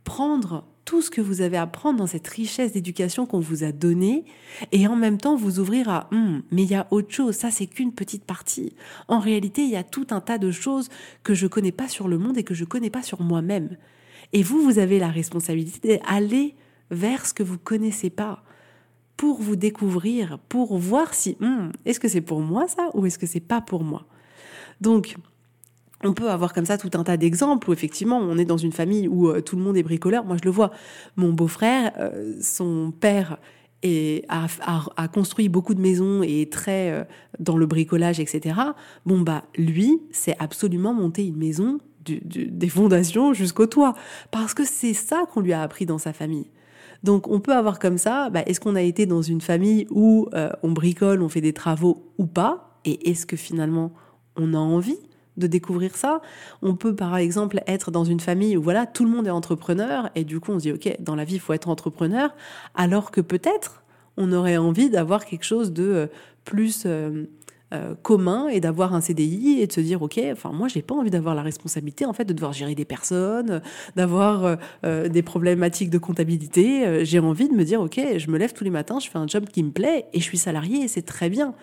prendre 0.03 0.65
tout 0.85 1.01
ce 1.01 1.09
que 1.09 1.21
vous 1.21 1.41
avez 1.41 1.57
à 1.57 1.67
prendre 1.67 1.99
dans 1.99 2.07
cette 2.07 2.27
richesse 2.27 2.73
d'éducation 2.73 3.25
qu'on 3.25 3.39
vous 3.39 3.63
a 3.63 3.71
donnée 3.71 4.25
et 4.71 4.87
en 4.87 4.95
même 4.95 5.17
temps 5.17 5.35
vous 5.35 5.59
ouvrir 5.59 5.89
à 5.89 6.09
hum, 6.11 6.41
mais 6.51 6.63
il 6.63 6.71
y 6.71 6.75
a 6.75 6.87
autre 6.91 7.13
chose, 7.13 7.35
ça 7.35 7.51
c'est 7.51 7.67
qu'une 7.67 7.93
petite 7.93 8.23
partie. 8.23 8.73
En 9.07 9.19
réalité, 9.19 9.61
il 9.61 9.69
y 9.69 9.75
a 9.75 9.83
tout 9.83 10.07
un 10.09 10.21
tas 10.21 10.37
de 10.37 10.51
choses 10.51 10.89
que 11.23 11.33
je 11.33 11.47
connais 11.47 11.71
pas 11.71 11.87
sur 11.87 12.07
le 12.07 12.17
monde 12.17 12.37
et 12.37 12.43
que 12.43 12.53
je 12.53 12.65
connais 12.65 12.89
pas 12.89 13.03
sur 13.03 13.21
moi-même. 13.21 13.77
Et 14.33 14.43
vous, 14.43 14.61
vous 14.61 14.79
avez 14.79 14.99
la 14.99 15.09
responsabilité 15.09 15.99
d'aller 15.99 16.55
vers 16.89 17.25
ce 17.25 17.33
que 17.33 17.43
vous 17.43 17.57
connaissez 17.57 18.09
pas 18.09 18.43
pour 19.17 19.41
vous 19.41 19.55
découvrir, 19.55 20.39
pour 20.49 20.77
voir 20.77 21.13
si 21.13 21.37
hum, 21.41 21.71
est-ce 21.85 21.99
que 21.99 22.07
c'est 22.07 22.21
pour 22.21 22.41
moi 22.41 22.67
ça 22.67 22.89
ou 22.93 23.05
est-ce 23.05 23.19
que 23.19 23.27
c'est 23.27 23.39
pas 23.39 23.61
pour 23.61 23.83
moi. 23.83 24.05
Donc, 24.81 25.15
on 26.03 26.13
peut 26.13 26.29
avoir 26.29 26.53
comme 26.53 26.65
ça 26.65 26.77
tout 26.77 26.91
un 26.93 27.03
tas 27.03 27.17
d'exemples 27.17 27.69
où 27.69 27.73
effectivement 27.73 28.17
on 28.17 28.37
est 28.37 28.45
dans 28.45 28.57
une 28.57 28.71
famille 28.71 29.07
où 29.07 29.29
euh, 29.29 29.41
tout 29.41 29.55
le 29.55 29.61
monde 29.61 29.77
est 29.77 29.83
bricoleur. 29.83 30.25
Moi 30.25 30.37
je 30.39 30.45
le 30.45 30.51
vois. 30.51 30.71
Mon 31.15 31.33
beau-frère, 31.33 31.91
euh, 31.99 32.35
son 32.41 32.91
père 32.99 33.37
a, 33.83 35.07
construit 35.07 35.49
beaucoup 35.49 35.73
de 35.73 35.81
maisons 35.81 36.21
et 36.23 36.41
est 36.41 36.51
très 36.51 36.91
euh, 36.91 37.03
dans 37.39 37.57
le 37.57 37.65
bricolage, 37.65 38.19
etc. 38.19 38.55
Bon 39.05 39.21
bah 39.21 39.43
lui, 39.57 40.01
c'est 40.11 40.35
absolument 40.39 40.93
monter 40.93 41.25
une 41.25 41.37
maison 41.37 41.79
des 42.03 42.69
fondations 42.69 43.31
jusqu'au 43.31 43.67
toit 43.67 43.93
parce 44.31 44.55
que 44.55 44.65
c'est 44.65 44.93
ça 44.93 45.25
qu'on 45.31 45.41
lui 45.41 45.53
a 45.53 45.61
appris 45.61 45.85
dans 45.85 45.99
sa 45.99 46.13
famille. 46.13 46.49
Donc 47.03 47.27
on 47.27 47.39
peut 47.39 47.53
avoir 47.53 47.77
comme 47.77 47.99
ça, 47.99 48.31
bah, 48.31 48.41
est-ce 48.47 48.59
qu'on 48.59 48.75
a 48.75 48.81
été 48.81 49.05
dans 49.05 49.21
une 49.21 49.41
famille 49.41 49.87
où 49.91 50.27
on 50.63 50.71
bricole, 50.71 51.21
on 51.21 51.29
fait 51.29 51.41
des 51.41 51.53
travaux 51.53 52.11
ou 52.17 52.25
pas? 52.25 52.79
Et 52.85 53.11
est-ce 53.11 53.27
que 53.27 53.35
finalement 53.35 53.93
on 54.35 54.55
a 54.55 54.57
envie? 54.57 54.97
De 55.41 55.47
découvrir 55.47 55.95
ça. 55.95 56.21
On 56.61 56.75
peut 56.75 56.95
par 56.95 57.17
exemple 57.17 57.61
être 57.67 57.91
dans 57.91 58.05
une 58.05 58.19
famille 58.19 58.55
où 58.55 58.61
voilà, 58.61 58.85
tout 58.85 59.03
le 59.03 59.11
monde 59.11 59.27
est 59.27 59.31
entrepreneur 59.31 60.09
et 60.15 60.23
du 60.23 60.39
coup 60.39 60.51
on 60.51 60.59
se 60.59 60.63
dit 60.63 60.71
OK, 60.71 60.95
dans 60.99 61.15
la 61.15 61.25
vie 61.25 61.35
il 61.35 61.39
faut 61.39 61.53
être 61.53 61.67
entrepreneur 61.67 62.33
alors 62.75 63.11
que 63.11 63.19
peut-être 63.19 63.83
on 64.17 64.31
aurait 64.31 64.57
envie 64.57 64.89
d'avoir 64.89 65.25
quelque 65.25 65.45
chose 65.45 65.73
de 65.73 65.83
euh, 65.83 66.07
plus 66.45 66.83
euh, 66.85 67.25
euh, 67.73 67.95
commun 68.01 68.49
et 68.49 68.59
d'avoir 68.59 68.93
un 68.93 68.99
CDI 68.99 69.61
et 69.61 69.67
de 69.67 69.71
se 69.71 69.79
dire 69.79 70.01
ok 70.01 70.19
enfin 70.33 70.51
moi 70.51 70.67
j'ai 70.67 70.81
pas 70.81 70.93
envie 70.93 71.09
d'avoir 71.09 71.35
la 71.35 71.41
responsabilité 71.41 72.05
en 72.05 72.11
fait 72.11 72.25
de 72.25 72.33
devoir 72.33 72.51
gérer 72.51 72.75
des 72.75 72.83
personnes 72.83 73.61
d'avoir 73.95 74.43
euh, 74.43 74.55
euh, 74.85 75.07
des 75.07 75.21
problématiques 75.21 75.89
de 75.89 75.97
comptabilité. 75.97 77.05
J'ai 77.05 77.19
envie 77.19 77.47
de 77.47 77.53
me 77.53 77.63
dire 77.63 77.79
ok 77.79 77.99
je 78.17 78.29
me 78.29 78.37
lève 78.37 78.51
tous 78.51 78.65
les 78.65 78.69
matins 78.69 78.99
je 78.99 79.09
fais 79.09 79.17
un 79.17 79.27
job 79.27 79.45
qui 79.45 79.63
me 79.63 79.71
plaît 79.71 80.07
et 80.11 80.19
je 80.19 80.23
suis 80.25 80.37
salarié 80.37 80.83
et 80.83 80.87
c'est 80.89 81.01
très 81.01 81.29
bien. 81.29 81.53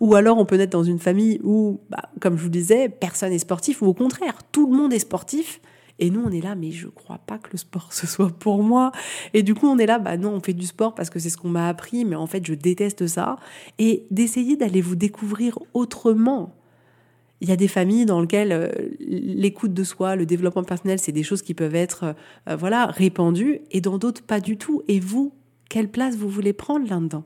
Ou 0.00 0.14
alors 0.14 0.38
on 0.38 0.46
peut 0.46 0.58
être 0.58 0.72
dans 0.72 0.84
une 0.84 0.98
famille 0.98 1.40
où 1.44 1.80
bah, 1.90 2.08
comme 2.20 2.38
je 2.38 2.42
vous 2.42 2.48
disais 2.48 2.88
personne 2.88 3.34
est 3.34 3.38
sportif 3.38 3.82
ou 3.82 3.86
au 3.86 3.94
contraire 3.94 4.38
tout 4.52 4.70
le 4.70 4.76
monde 4.78 4.94
est 4.94 4.98
sportif 4.98 5.60
et 6.00 6.10
nous, 6.10 6.22
on 6.24 6.30
est 6.30 6.40
là, 6.40 6.54
mais 6.54 6.72
je 6.72 6.88
crois 6.88 7.18
pas 7.18 7.38
que 7.38 7.50
le 7.52 7.58
sport 7.58 7.92
ce 7.92 8.06
soit 8.06 8.30
pour 8.30 8.62
moi. 8.62 8.90
Et 9.34 9.42
du 9.42 9.54
coup, 9.54 9.68
on 9.68 9.78
est 9.78 9.86
là, 9.86 9.98
bah 9.98 10.16
non, 10.16 10.32
on 10.32 10.40
fait 10.40 10.54
du 10.54 10.66
sport 10.66 10.94
parce 10.94 11.10
que 11.10 11.18
c'est 11.18 11.30
ce 11.30 11.36
qu'on 11.36 11.50
m'a 11.50 11.68
appris, 11.68 12.04
mais 12.04 12.16
en 12.16 12.26
fait, 12.26 12.44
je 12.44 12.54
déteste 12.54 13.06
ça. 13.06 13.36
Et 13.78 14.06
d'essayer 14.10 14.56
d'aller 14.56 14.80
vous 14.80 14.96
découvrir 14.96 15.58
autrement. 15.74 16.56
Il 17.42 17.48
y 17.48 17.52
a 17.52 17.56
des 17.56 17.68
familles 17.68 18.04
dans 18.04 18.20
lesquelles 18.20 18.52
euh, 18.52 18.68
l'écoute 18.98 19.72
de 19.72 19.84
soi, 19.84 20.16
le 20.16 20.26
développement 20.26 20.64
personnel, 20.64 20.98
c'est 20.98 21.12
des 21.12 21.22
choses 21.22 21.42
qui 21.42 21.54
peuvent 21.54 21.74
être, 21.74 22.14
euh, 22.48 22.56
voilà, 22.56 22.86
répandues, 22.86 23.60
et 23.70 23.80
dans 23.80 23.96
d'autres 23.96 24.22
pas 24.22 24.40
du 24.40 24.56
tout. 24.58 24.82
Et 24.88 25.00
vous, 25.00 25.32
quelle 25.68 25.88
place 25.88 26.16
vous 26.16 26.28
voulez 26.28 26.52
prendre 26.52 26.88
là-dedans? 26.88 27.24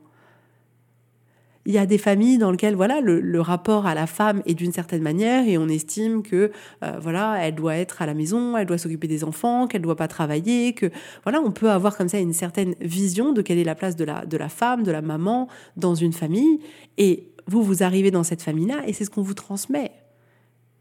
Il 1.65 1.73
y 1.73 1.77
a 1.79 1.85
des 1.85 1.97
familles 1.97 2.37
dans 2.37 2.51
lesquelles 2.51 2.75
voilà 2.75 3.01
le, 3.01 3.41
rapport 3.41 3.87
à 3.87 3.95
la 3.95 4.07
femme 4.07 4.41
est 4.45 4.53
d'une 4.53 4.71
certaine 4.71 5.01
manière 5.01 5.47
et 5.47 5.57
on 5.57 5.67
estime 5.67 6.21
que 6.21 6.51
euh, 6.83 6.99
voilà 7.01 7.37
elle 7.41 7.55
doit 7.55 7.75
être 7.75 8.01
à 8.01 8.05
la 8.05 8.13
maison, 8.13 8.55
elle 8.55 8.67
doit 8.67 8.77
s'occuper 8.77 9.07
des 9.07 9.23
enfants, 9.23 9.67
qu'elle 9.67 9.81
doit 9.81 9.95
pas 9.95 10.07
travailler, 10.07 10.73
que 10.73 10.91
voilà 11.23 11.41
on 11.41 11.51
peut 11.51 11.71
avoir 11.71 11.97
comme 11.97 12.07
ça 12.07 12.19
une 12.19 12.33
certaine 12.33 12.75
vision 12.81 13.33
de 13.33 13.41
quelle 13.41 13.57
est 13.57 13.63
la 13.63 13.75
place 13.75 13.95
de 13.95 14.05
la 14.05 14.25
de 14.25 14.37
la 14.37 14.49
femme, 14.49 14.83
de 14.83 14.91
la 14.91 15.01
maman 15.01 15.47
dans 15.75 15.95
une 15.95 16.13
famille 16.13 16.59
et 16.97 17.31
vous 17.47 17.63
vous 17.63 17.83
arrivez 17.83 18.11
dans 18.11 18.23
cette 18.23 18.41
famille 18.41 18.67
là 18.67 18.83
et 18.87 18.93
c'est 18.93 19.05
ce 19.05 19.09
qu'on 19.09 19.23
vous 19.23 19.33
transmet. 19.33 19.91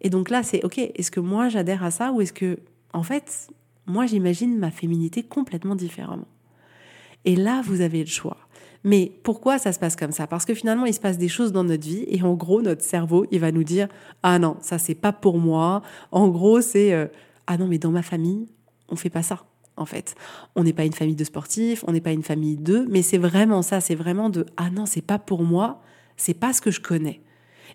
Et 0.03 0.11
donc 0.11 0.29
là 0.29 0.43
c'est 0.43 0.65
ok 0.65 0.79
est-ce 0.79 1.11
que 1.11 1.21
moi 1.21 1.49
j'adhère 1.49 1.83
à 1.83 1.91
ça 1.91 2.13
ou 2.13 2.21
est-ce 2.21 2.33
que 2.33 2.59
en 2.93 3.03
fait 3.03 3.49
moi 3.87 4.05
j'imagine 4.05 4.59
ma 4.59 4.71
féminité 4.71 5.23
complètement 5.23 5.77
différemment. 5.77 6.29
Et 7.25 7.37
là 7.37 7.63
vous 7.65 7.81
avez 7.81 8.01
le 8.01 8.11
choix. 8.11 8.37
Mais 8.85 9.13
pourquoi 9.23 9.59
ça 9.59 9.73
se 9.73 9.79
passe 9.79 9.97
comme 9.97 10.13
ça? 10.13 10.27
Parce 10.27 10.45
que 10.45 10.55
finalement, 10.55 10.85
il 10.85 10.93
se 10.93 11.01
passe 11.01 11.17
des 11.17 11.29
choses 11.29 11.53
dans 11.53 11.65
notre 11.65 11.85
vie 11.85 12.05
et 12.07 12.23
en 12.23 12.35
gros, 12.35 12.61
notre 12.61 12.85
cerveau, 12.85 13.25
il 13.31 13.41
va 13.41 13.51
nous 13.51 13.65
dire 13.65 13.89
ah 14.23 14.39
non, 14.39 14.57
ça 14.61 14.79
c'est 14.79 14.95
pas 14.95 15.13
pour 15.13 15.39
moi. 15.39 15.83
En 16.13 16.29
gros, 16.29 16.61
c'est 16.61 16.93
euh, 16.93 17.07
ah 17.47 17.57
non, 17.57 17.67
mais 17.67 17.79
dans 17.79 17.91
ma 17.91 18.03
famille, 18.03 18.47
on 18.91 18.97
fait 18.97 19.11
pas 19.11 19.23
ça. 19.23 19.43
En 19.77 19.87
fait, 19.87 20.15
on 20.55 20.63
n'est 20.63 20.73
pas 20.73 20.85
une 20.85 20.93
famille 20.93 21.17
de 21.17 21.25
sportifs, 21.25 21.83
on 21.89 21.93
n'est 21.93 22.01
pas 22.01 22.13
une 22.13 22.23
famille 22.23 22.57
d'eux, 22.57 22.87
mais 22.89 23.03
c'est 23.03 23.19
vraiment 23.19 23.63
ça, 23.63 23.81
c'est 23.81 23.97
vraiment 23.97 24.31
de 24.31 24.47
ah 24.57 24.71
non, 24.71 24.87
c'est 24.87 25.03
pas 25.03 25.19
pour 25.19 25.43
moi, 25.43 25.81
c'est 26.17 26.39
pas 26.39 26.53
ce 26.53 26.61
que 26.61 26.71
je 26.71 26.81
connais. 26.81 27.23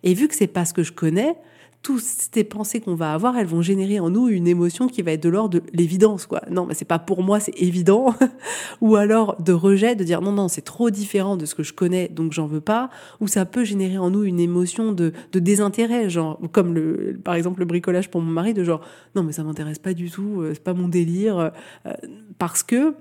Et 0.03 0.13
vu 0.13 0.27
que 0.27 0.35
c'est 0.35 0.47
pas 0.47 0.63
ce 0.63 0.73
que 0.73 0.83
je 0.83 0.93
connais, 0.93 1.35
toutes 1.81 2.01
ces 2.01 2.43
pensées 2.43 2.81
qu'on 2.81 2.95
va 2.95 3.13
avoir, 3.13 3.37
elles 3.37 3.47
vont 3.47 3.61
générer 3.61 3.99
en 3.99 4.09
nous 4.09 4.27
une 4.27 4.47
émotion 4.47 4.87
qui 4.87 5.01
va 5.01 5.13
être 5.13 5.23
de 5.23 5.29
l'ordre 5.29 5.59
de 5.59 5.63
l'évidence, 5.73 6.25
quoi. 6.25 6.41
Non, 6.51 6.65
mais 6.65 6.73
c'est 6.73 6.85
pas 6.85 6.99
pour 6.99 7.23
moi, 7.23 7.39
c'est 7.39 7.57
évident. 7.59 8.13
ou 8.81 8.95
alors 8.97 9.41
de 9.41 9.53
rejet, 9.53 9.95
de 9.95 10.03
dire 10.03 10.21
non, 10.21 10.33
non, 10.33 10.49
c'est 10.49 10.61
trop 10.61 10.89
différent 10.89 11.37
de 11.37 11.45
ce 11.45 11.55
que 11.55 11.63
je 11.63 11.73
connais, 11.73 12.09
donc 12.09 12.33
j'en 12.33 12.47
veux 12.47 12.61
pas. 12.61 12.89
Ou 13.21 13.27
ça 13.27 13.45
peut 13.45 13.63
générer 13.63 13.97
en 13.97 14.09
nous 14.09 14.23
une 14.23 14.41
émotion 14.41 14.91
de, 14.91 15.13
désintérêt, 15.33 16.09
genre, 16.09 16.39
comme 16.51 16.73
le, 16.73 17.17
par 17.23 17.35
exemple, 17.35 17.59
le 17.59 17.65
bricolage 17.65 18.11
pour 18.11 18.21
mon 18.21 18.31
mari, 18.31 18.53
de 18.53 18.63
genre, 18.63 18.81
non, 19.15 19.23
mais 19.23 19.31
ça 19.31 19.43
m'intéresse 19.43 19.79
pas 19.79 19.93
du 19.93 20.11
tout, 20.11 20.41
euh, 20.41 20.51
c'est 20.53 20.63
pas 20.63 20.73
mon 20.73 20.89
délire. 20.89 21.51
Euh, 21.85 21.93
parce 22.37 22.61
que, 22.61 22.93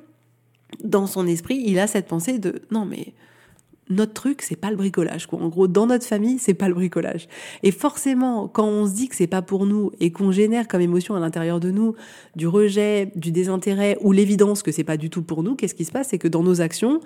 dans 0.84 1.06
son 1.06 1.26
esprit, 1.26 1.62
il 1.66 1.80
a 1.80 1.88
cette 1.88 2.06
pensée 2.06 2.38
de, 2.38 2.62
non, 2.70 2.84
mais, 2.84 3.12
notre 3.90 4.12
truc, 4.12 4.42
c'est 4.42 4.56
pas 4.56 4.70
le 4.70 4.76
bricolage. 4.76 5.26
Quoi. 5.26 5.40
En 5.40 5.48
gros, 5.48 5.68
dans 5.68 5.86
notre 5.86 6.04
famille, 6.04 6.38
c'est 6.38 6.54
pas 6.54 6.68
le 6.68 6.74
bricolage. 6.74 7.28
Et 7.62 7.70
forcément, 7.70 8.48
quand 8.48 8.66
on 8.66 8.86
se 8.86 8.92
dit 8.92 9.08
que 9.08 9.16
c'est 9.16 9.26
pas 9.26 9.42
pour 9.42 9.66
nous 9.66 9.92
et 10.00 10.10
qu'on 10.10 10.30
génère 10.30 10.68
comme 10.68 10.80
émotion 10.80 11.14
à 11.14 11.20
l'intérieur 11.20 11.60
de 11.60 11.70
nous 11.70 11.94
du 12.36 12.46
rejet, 12.46 13.10
du 13.16 13.32
désintérêt 13.32 13.96
ou 14.00 14.12
l'évidence 14.12 14.62
que 14.62 14.72
c'est 14.72 14.84
pas 14.84 14.96
du 14.96 15.10
tout 15.10 15.22
pour 15.22 15.42
nous, 15.42 15.54
qu'est-ce 15.54 15.74
qui 15.74 15.84
se 15.84 15.92
passe? 15.92 16.08
C'est 16.10 16.18
que 16.18 16.28
dans 16.28 16.42
nos 16.42 16.60
actions, 16.60 17.00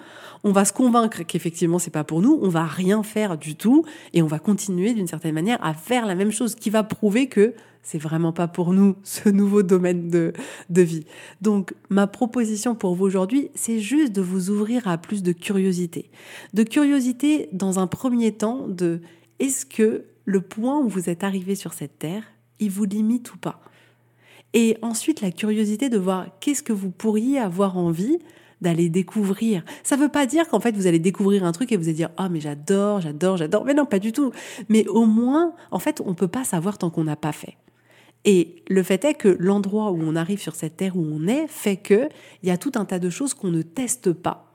on 0.44 0.52
va 0.52 0.64
se 0.64 0.72
convaincre 0.72 1.22
qu'effectivement 1.22 1.78
c'est 1.78 1.90
pas 1.90 2.04
pour 2.04 2.20
nous, 2.20 2.38
on 2.42 2.48
va 2.48 2.64
rien 2.64 3.02
faire 3.02 3.38
du 3.38 3.54
tout 3.54 3.84
et 4.12 4.22
on 4.22 4.26
va 4.26 4.38
continuer 4.38 4.94
d'une 4.94 5.06
certaine 5.06 5.34
manière 5.34 5.58
à 5.64 5.74
faire 5.74 6.06
la 6.06 6.14
même 6.14 6.32
chose 6.32 6.54
qui 6.54 6.70
va 6.70 6.82
prouver 6.82 7.28
que 7.28 7.54
c'est 7.82 7.98
vraiment 7.98 8.32
pas 8.32 8.48
pour 8.48 8.72
nous 8.72 8.96
ce 9.02 9.28
nouveau 9.28 9.62
domaine 9.62 10.08
de, 10.08 10.32
de 10.70 10.82
vie. 10.82 11.04
Donc 11.40 11.74
ma 11.90 12.06
proposition 12.06 12.74
pour 12.74 12.94
vous 12.94 13.04
aujourd'hui, 13.04 13.50
c'est 13.54 13.80
juste 13.80 14.12
de 14.12 14.22
vous 14.22 14.50
ouvrir 14.50 14.88
à 14.88 14.98
plus 14.98 15.22
de 15.22 15.32
curiosité. 15.32 16.10
De 16.54 16.62
curiosité 16.62 17.48
dans 17.52 17.78
un 17.78 17.86
premier 17.86 18.32
temps 18.32 18.68
de 18.68 19.00
est-ce 19.38 19.66
que 19.66 20.04
le 20.24 20.40
point 20.40 20.78
où 20.78 20.88
vous 20.88 21.10
êtes 21.10 21.24
arrivé 21.24 21.54
sur 21.54 21.72
cette 21.72 21.98
terre, 21.98 22.24
il 22.60 22.70
vous 22.70 22.84
limite 22.84 23.34
ou 23.34 23.38
pas? 23.38 23.60
Et 24.54 24.76
ensuite 24.82 25.20
la 25.20 25.30
curiosité 25.30 25.88
de 25.88 25.98
voir 25.98 26.26
qu'est-ce 26.40 26.62
que 26.62 26.72
vous 26.72 26.90
pourriez 26.90 27.38
avoir 27.38 27.76
envie 27.78 28.18
d'aller 28.60 28.88
découvrir. 28.88 29.64
Ça 29.82 29.96
veut 29.96 30.08
pas 30.08 30.24
dire 30.24 30.46
qu'en 30.48 30.60
fait 30.60 30.76
vous 30.76 30.86
allez 30.86 31.00
découvrir 31.00 31.44
un 31.44 31.50
truc 31.50 31.72
et 31.72 31.76
vous 31.76 31.84
allez 31.84 31.94
dire 31.94 32.10
ah 32.16 32.28
mais 32.28 32.38
j'adore, 32.38 33.00
j'adore, 33.00 33.36
j'adore. 33.36 33.64
Mais 33.64 33.74
non, 33.74 33.86
pas 33.86 33.98
du 33.98 34.12
tout. 34.12 34.30
Mais 34.68 34.86
au 34.86 35.06
moins, 35.06 35.54
en 35.72 35.80
fait, 35.80 36.00
on 36.04 36.14
peut 36.14 36.28
pas 36.28 36.44
savoir 36.44 36.78
tant 36.78 36.88
qu'on 36.88 37.04
n'a 37.04 37.16
pas 37.16 37.32
fait. 37.32 37.56
Et 38.24 38.62
le 38.68 38.82
fait 38.82 39.04
est 39.04 39.14
que 39.14 39.36
l'endroit 39.40 39.90
où 39.90 40.00
on 40.00 40.14
arrive 40.14 40.40
sur 40.40 40.54
cette 40.54 40.76
terre 40.76 40.96
où 40.96 41.04
on 41.04 41.26
est 41.26 41.48
fait 41.48 41.76
que 41.76 42.08
il 42.42 42.48
y 42.48 42.52
a 42.52 42.58
tout 42.58 42.72
un 42.76 42.84
tas 42.84 42.98
de 42.98 43.10
choses 43.10 43.34
qu'on 43.34 43.50
ne 43.50 43.62
teste 43.62 44.12
pas. 44.12 44.52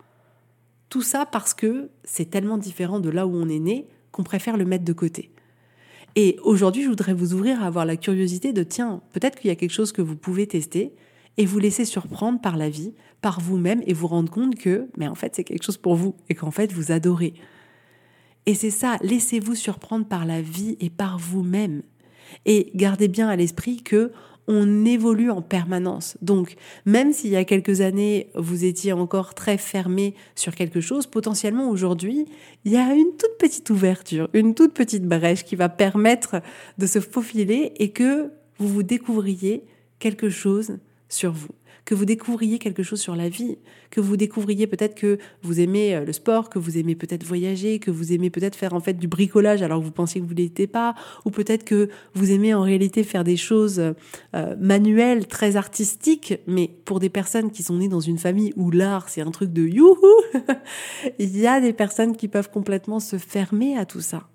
Tout 0.89 1.01
ça 1.01 1.25
parce 1.25 1.53
que 1.53 1.89
c'est 2.05 2.29
tellement 2.29 2.57
différent 2.57 3.00
de 3.00 3.09
là 3.09 3.27
où 3.27 3.36
on 3.36 3.50
est 3.50 3.59
né 3.59 3.88
qu'on 4.12 4.24
préfère 4.24 4.55
le 4.55 4.65
mettre 4.65 4.86
de 4.86 4.93
côté. 4.93 5.31
Et 6.15 6.39
aujourd'hui, 6.43 6.83
je 6.83 6.89
voudrais 6.89 7.13
vous 7.13 7.33
ouvrir 7.33 7.62
à 7.62 7.67
avoir 7.67 7.86
la 7.86 7.97
curiosité 7.97 8.53
de 8.53 8.63
tiens, 8.63 9.01
peut-être 9.12 9.38
qu'il 9.38 9.50
y 9.50 9.51
a 9.51 9.55
quelque 9.55 9.74
chose 9.74 9.91
que 9.91 10.01
vous 10.01 10.15
pouvez 10.15 10.47
tester 10.47 10.93
et 11.36 11.45
vous 11.45 11.59
laisser 11.59 11.86
surprendre 11.86 12.41
par 12.41 12.57
la 12.57 12.69
vie, 12.69 12.93
par 13.21 13.41
vous-même 13.41 13.83
et 13.86 13.93
vous 13.93 14.07
rendre 14.07 14.31
compte 14.31 14.55
que 14.55 14.88
mais 14.97 15.07
en 15.07 15.15
fait, 15.15 15.36
c'est 15.36 15.43
quelque 15.43 15.63
chose 15.63 15.77
pour 15.77 15.95
vous 15.95 16.15
et 16.29 16.36
qu'en 16.36 16.51
fait, 16.51 16.71
vous 16.71 16.91
adorez. 16.91 17.33
Et 18.45 18.55
c'est 18.55 18.71
ça, 18.71 18.97
laissez-vous 19.01 19.55
surprendre 19.55 20.07
par 20.07 20.25
la 20.25 20.41
vie 20.41 20.77
et 20.79 20.89
par 20.89 21.19
vous-même 21.19 21.83
Et 22.46 22.72
gardez 22.75 23.07
bien 23.07 23.27
à 23.29 23.36
l'esprit 23.36 23.84
que 23.84 24.12
on 24.48 24.86
évolue 24.86 25.29
en 25.29 25.41
permanence. 25.41 26.17
Donc, 26.22 26.55
même 26.86 27.12
s'il 27.12 27.31
y 27.31 27.36
a 27.36 27.43
quelques 27.43 27.81
années, 27.81 28.29
vous 28.34 28.63
étiez 28.63 28.93
encore 28.93 29.34
très 29.34 29.57
fermé 29.57 30.15
sur 30.36 30.55
quelque 30.55 30.79
chose, 30.79 31.05
potentiellement 31.05 31.69
aujourd'hui, 31.69 32.25
il 32.63 32.72
y 32.72 32.77
a 32.77 32.93
une 32.93 33.12
toute 33.17 33.38
petite 33.39 33.69
ouverture, 33.69 34.29
une 34.34 34.55
toute 34.55 34.74
petite 34.74 35.05
brèche 35.05 35.43
qui 35.43 35.57
va 35.57 35.67
permettre 35.67 36.41
de 36.77 36.86
se 36.86 37.00
faufiler 37.00 37.74
et 37.77 37.91
que 37.91 38.31
vous 38.57 38.69
vous 38.69 38.84
découvriez 38.84 39.63
quelque 40.00 40.29
chose 40.29 40.77
sur 41.10 41.34
vous 41.34 41.53
que 41.88 41.96
vous 41.96 42.03
découvriez 42.03 42.60
quelque 42.60 42.84
chose 42.84 43.00
sur 43.00 43.15
la 43.15 43.29
vie, 43.29 43.58
que 43.91 44.01
vous 44.01 44.17
découvriez 44.17 44.67
peut-être 44.67 44.94
que 44.94 45.20
vous 45.41 45.62
aimez 45.62 45.96
euh, 45.96 46.03
le 46.03 46.12
sport, 46.12 46.50
que 46.50 46.60
vous 46.60 46.77
aimez 46.77 46.96
peut-être 46.96 47.24
voyager, 47.24 47.79
que 47.79 47.91
vous 47.91 48.12
aimez 48.12 48.29
peut-être 48.29 48.58
faire 48.58 48.74
en 48.74 48.82
fait 48.82 48.96
du 48.96 49.08
bricolage 49.08 49.62
alors 49.62 49.79
que 49.79 49.86
vous 49.86 49.91
pensiez 49.91 50.20
que 50.20 50.25
vous 50.25 50.34
l'étiez 50.34 50.67
pas, 50.67 50.96
ou 51.24 51.32
peut-être 51.32 51.63
que 51.63 51.89
vous 52.13 52.29
aimez 52.32 52.53
en 52.53 52.62
réalité 52.62 53.06
faire 53.06 53.24
des 53.24 53.38
choses 53.38 53.79
euh, 54.36 54.56
manuelles, 54.60 55.27
très 55.27 55.56
artistiques, 55.56 56.34
mais 56.46 56.70
pour 56.84 57.00
des 57.00 57.10
personnes 57.10 57.51
qui 57.51 57.63
sont 57.63 57.77
nées 57.77 57.88
dans 57.88 58.01
une 58.01 58.17
famille 58.17 58.51
où 58.58 58.70
l'art 58.70 59.08
c'est 59.08 59.22
un 59.22 59.32
truc 59.32 59.53
de 59.53 59.65
youhou, 59.65 59.96
il 61.20 61.38
y 61.38 61.48
a 61.48 61.62
des 61.62 61.72
personnes 61.72 62.17
qui 62.17 62.27
peuvent 62.27 62.51
complètement 62.51 63.00
se 63.00 63.17
fermer 63.17 63.77
à 63.77 63.86
tout 63.86 64.01
ça. 64.01 64.27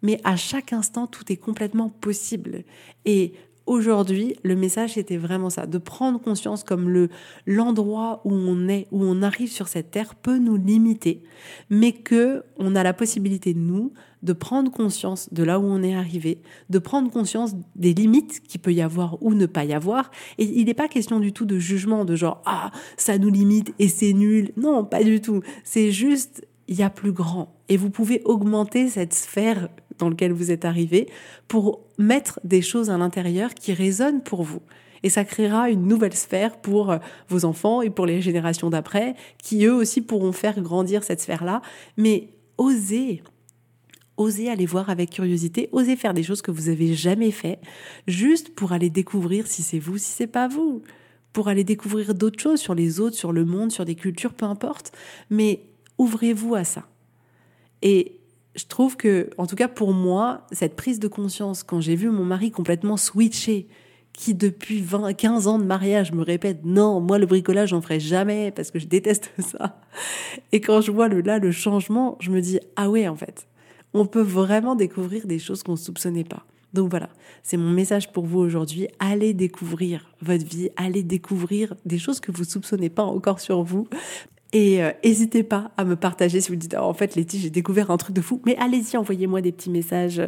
Mais 0.00 0.18
à 0.24 0.34
chaque 0.36 0.72
instant, 0.72 1.06
tout 1.06 1.30
est 1.30 1.36
complètement 1.36 1.90
possible. 1.90 2.64
Et 3.04 3.34
aujourd'hui, 3.70 4.34
le 4.42 4.56
message 4.56 4.98
était 4.98 5.16
vraiment 5.16 5.48
ça, 5.48 5.64
de 5.64 5.78
prendre 5.78 6.20
conscience 6.20 6.64
comme 6.64 6.88
le 6.88 7.08
l'endroit 7.46 8.20
où 8.24 8.32
on 8.32 8.68
est, 8.68 8.88
où 8.90 9.04
on 9.04 9.22
arrive 9.22 9.50
sur 9.50 9.68
cette 9.68 9.92
terre 9.92 10.16
peut 10.16 10.38
nous 10.38 10.56
limiter, 10.56 11.22
mais 11.70 11.92
que 11.92 12.42
on 12.58 12.74
a 12.74 12.82
la 12.82 12.92
possibilité 12.92 13.54
nous 13.54 13.92
de 14.24 14.32
prendre 14.32 14.72
conscience 14.72 15.32
de 15.32 15.44
là 15.44 15.60
où 15.60 15.64
on 15.64 15.84
est 15.84 15.94
arrivé, 15.94 16.42
de 16.68 16.78
prendre 16.80 17.10
conscience 17.12 17.54
des 17.76 17.94
limites 17.94 18.42
qu'il 18.42 18.60
peut 18.60 18.74
y 18.74 18.82
avoir 18.82 19.22
ou 19.22 19.34
ne 19.34 19.46
pas 19.46 19.64
y 19.64 19.72
avoir. 19.72 20.10
Et 20.38 20.44
il 20.44 20.66
n'est 20.66 20.74
pas 20.74 20.88
question 20.88 21.20
du 21.20 21.32
tout 21.32 21.46
de 21.46 21.58
jugement, 21.58 22.04
de 22.04 22.16
genre 22.16 22.42
ah 22.46 22.72
ça 22.96 23.18
nous 23.18 23.30
limite 23.30 23.72
et 23.78 23.88
c'est 23.88 24.12
nul. 24.12 24.50
Non, 24.56 24.84
pas 24.84 25.04
du 25.04 25.20
tout. 25.20 25.42
C'est 25.62 25.92
juste 25.92 26.44
il 26.66 26.76
y 26.76 26.82
a 26.82 26.90
plus 26.90 27.12
grand. 27.12 27.54
Et 27.68 27.76
vous 27.76 27.90
pouvez 27.90 28.20
augmenter 28.24 28.88
cette 28.88 29.14
sphère 29.14 29.68
dans 29.98 30.08
laquelle 30.08 30.32
vous 30.32 30.50
êtes 30.50 30.64
arrivé 30.64 31.08
pour 31.46 31.80
mettre 32.00 32.40
des 32.44 32.62
choses 32.62 32.90
à 32.90 32.98
l'intérieur 32.98 33.54
qui 33.54 33.72
résonnent 33.72 34.22
pour 34.22 34.42
vous. 34.42 34.62
Et 35.02 35.10
ça 35.10 35.24
créera 35.24 35.70
une 35.70 35.86
nouvelle 35.86 36.14
sphère 36.14 36.60
pour 36.60 36.90
euh, 36.90 36.98
vos 37.28 37.44
enfants 37.44 37.82
et 37.82 37.90
pour 37.90 38.06
les 38.06 38.20
générations 38.20 38.70
d'après, 38.70 39.14
qui 39.42 39.64
eux 39.64 39.74
aussi 39.74 40.00
pourront 40.00 40.32
faire 40.32 40.60
grandir 40.60 41.04
cette 41.04 41.20
sphère-là. 41.20 41.62
Mais 41.96 42.30
osez, 42.58 43.22
osez 44.16 44.50
aller 44.50 44.66
voir 44.66 44.90
avec 44.90 45.10
curiosité, 45.10 45.68
osez 45.72 45.96
faire 45.96 46.14
des 46.14 46.22
choses 46.22 46.42
que 46.42 46.50
vous 46.50 46.68
avez 46.68 46.94
jamais 46.94 47.30
fait, 47.30 47.60
juste 48.06 48.54
pour 48.54 48.72
aller 48.72 48.90
découvrir 48.90 49.46
si 49.46 49.62
c'est 49.62 49.78
vous, 49.78 49.96
si 49.96 50.10
c'est 50.10 50.26
pas 50.26 50.48
vous, 50.48 50.82
pour 51.32 51.48
aller 51.48 51.64
découvrir 51.64 52.14
d'autres 52.14 52.40
choses 52.40 52.60
sur 52.60 52.74
les 52.74 53.00
autres, 53.00 53.16
sur 53.16 53.32
le 53.32 53.44
monde, 53.44 53.72
sur 53.72 53.84
des 53.84 53.94
cultures, 53.94 54.34
peu 54.34 54.46
importe. 54.46 54.92
Mais 55.30 55.62
ouvrez-vous 55.96 56.54
à 56.54 56.64
ça. 56.64 56.86
Et 57.82 58.19
je 58.54 58.64
trouve 58.66 58.96
que, 58.96 59.30
en 59.38 59.46
tout 59.46 59.56
cas 59.56 59.68
pour 59.68 59.92
moi, 59.92 60.46
cette 60.52 60.76
prise 60.76 60.98
de 60.98 61.08
conscience, 61.08 61.62
quand 61.62 61.80
j'ai 61.80 61.96
vu 61.96 62.10
mon 62.10 62.24
mari 62.24 62.50
complètement 62.50 62.96
switché, 62.96 63.68
qui 64.12 64.34
depuis 64.34 64.82
20, 64.82 65.14
15 65.14 65.46
ans 65.46 65.58
de 65.58 65.64
mariage 65.64 66.12
me 66.12 66.22
répète 66.22 66.64
non, 66.64 67.00
moi 67.00 67.18
le 67.18 67.26
bricolage 67.26 67.70
j'en 67.70 67.80
ferai 67.80 68.00
jamais 68.00 68.50
parce 68.50 68.70
que 68.70 68.78
je 68.78 68.86
déteste 68.86 69.30
ça. 69.38 69.80
Et 70.52 70.60
quand 70.60 70.80
je 70.80 70.90
vois 70.90 71.08
le 71.08 71.20
là 71.20 71.38
le 71.38 71.52
changement, 71.52 72.16
je 72.20 72.30
me 72.30 72.40
dis 72.40 72.58
ah 72.76 72.90
ouais 72.90 73.08
en 73.08 73.16
fait, 73.16 73.46
on 73.94 74.06
peut 74.06 74.20
vraiment 74.20 74.74
découvrir 74.74 75.26
des 75.26 75.38
choses 75.38 75.62
qu'on 75.62 75.72
ne 75.72 75.76
soupçonnait 75.76 76.24
pas. 76.24 76.44
Donc 76.72 76.90
voilà, 76.90 77.08
c'est 77.42 77.56
mon 77.56 77.70
message 77.70 78.12
pour 78.12 78.26
vous 78.26 78.38
aujourd'hui. 78.38 78.88
Allez 79.00 79.34
découvrir 79.34 80.12
votre 80.22 80.46
vie, 80.46 80.70
allez 80.76 81.02
découvrir 81.02 81.74
des 81.84 81.98
choses 81.98 82.20
que 82.20 82.30
vous 82.30 82.44
soupçonnez 82.44 82.90
pas 82.90 83.02
encore 83.02 83.40
sur 83.40 83.62
vous. 83.62 83.88
Et 84.52 84.82
euh, 84.82 84.90
pas 85.48 85.70
à 85.76 85.84
me 85.84 85.94
partager 85.94 86.40
si 86.40 86.50
vous 86.50 86.56
dites 86.56 86.74
oh, 86.76 86.82
en 86.82 86.94
fait 86.94 87.14
Letty 87.14 87.38
j'ai 87.38 87.50
découvert 87.50 87.90
un 87.90 87.96
truc 87.96 88.14
de 88.14 88.20
fou. 88.20 88.42
Mais 88.46 88.56
allez-y 88.56 88.96
envoyez-moi 88.96 89.40
des 89.40 89.52
petits 89.52 89.70
messages. 89.70 90.20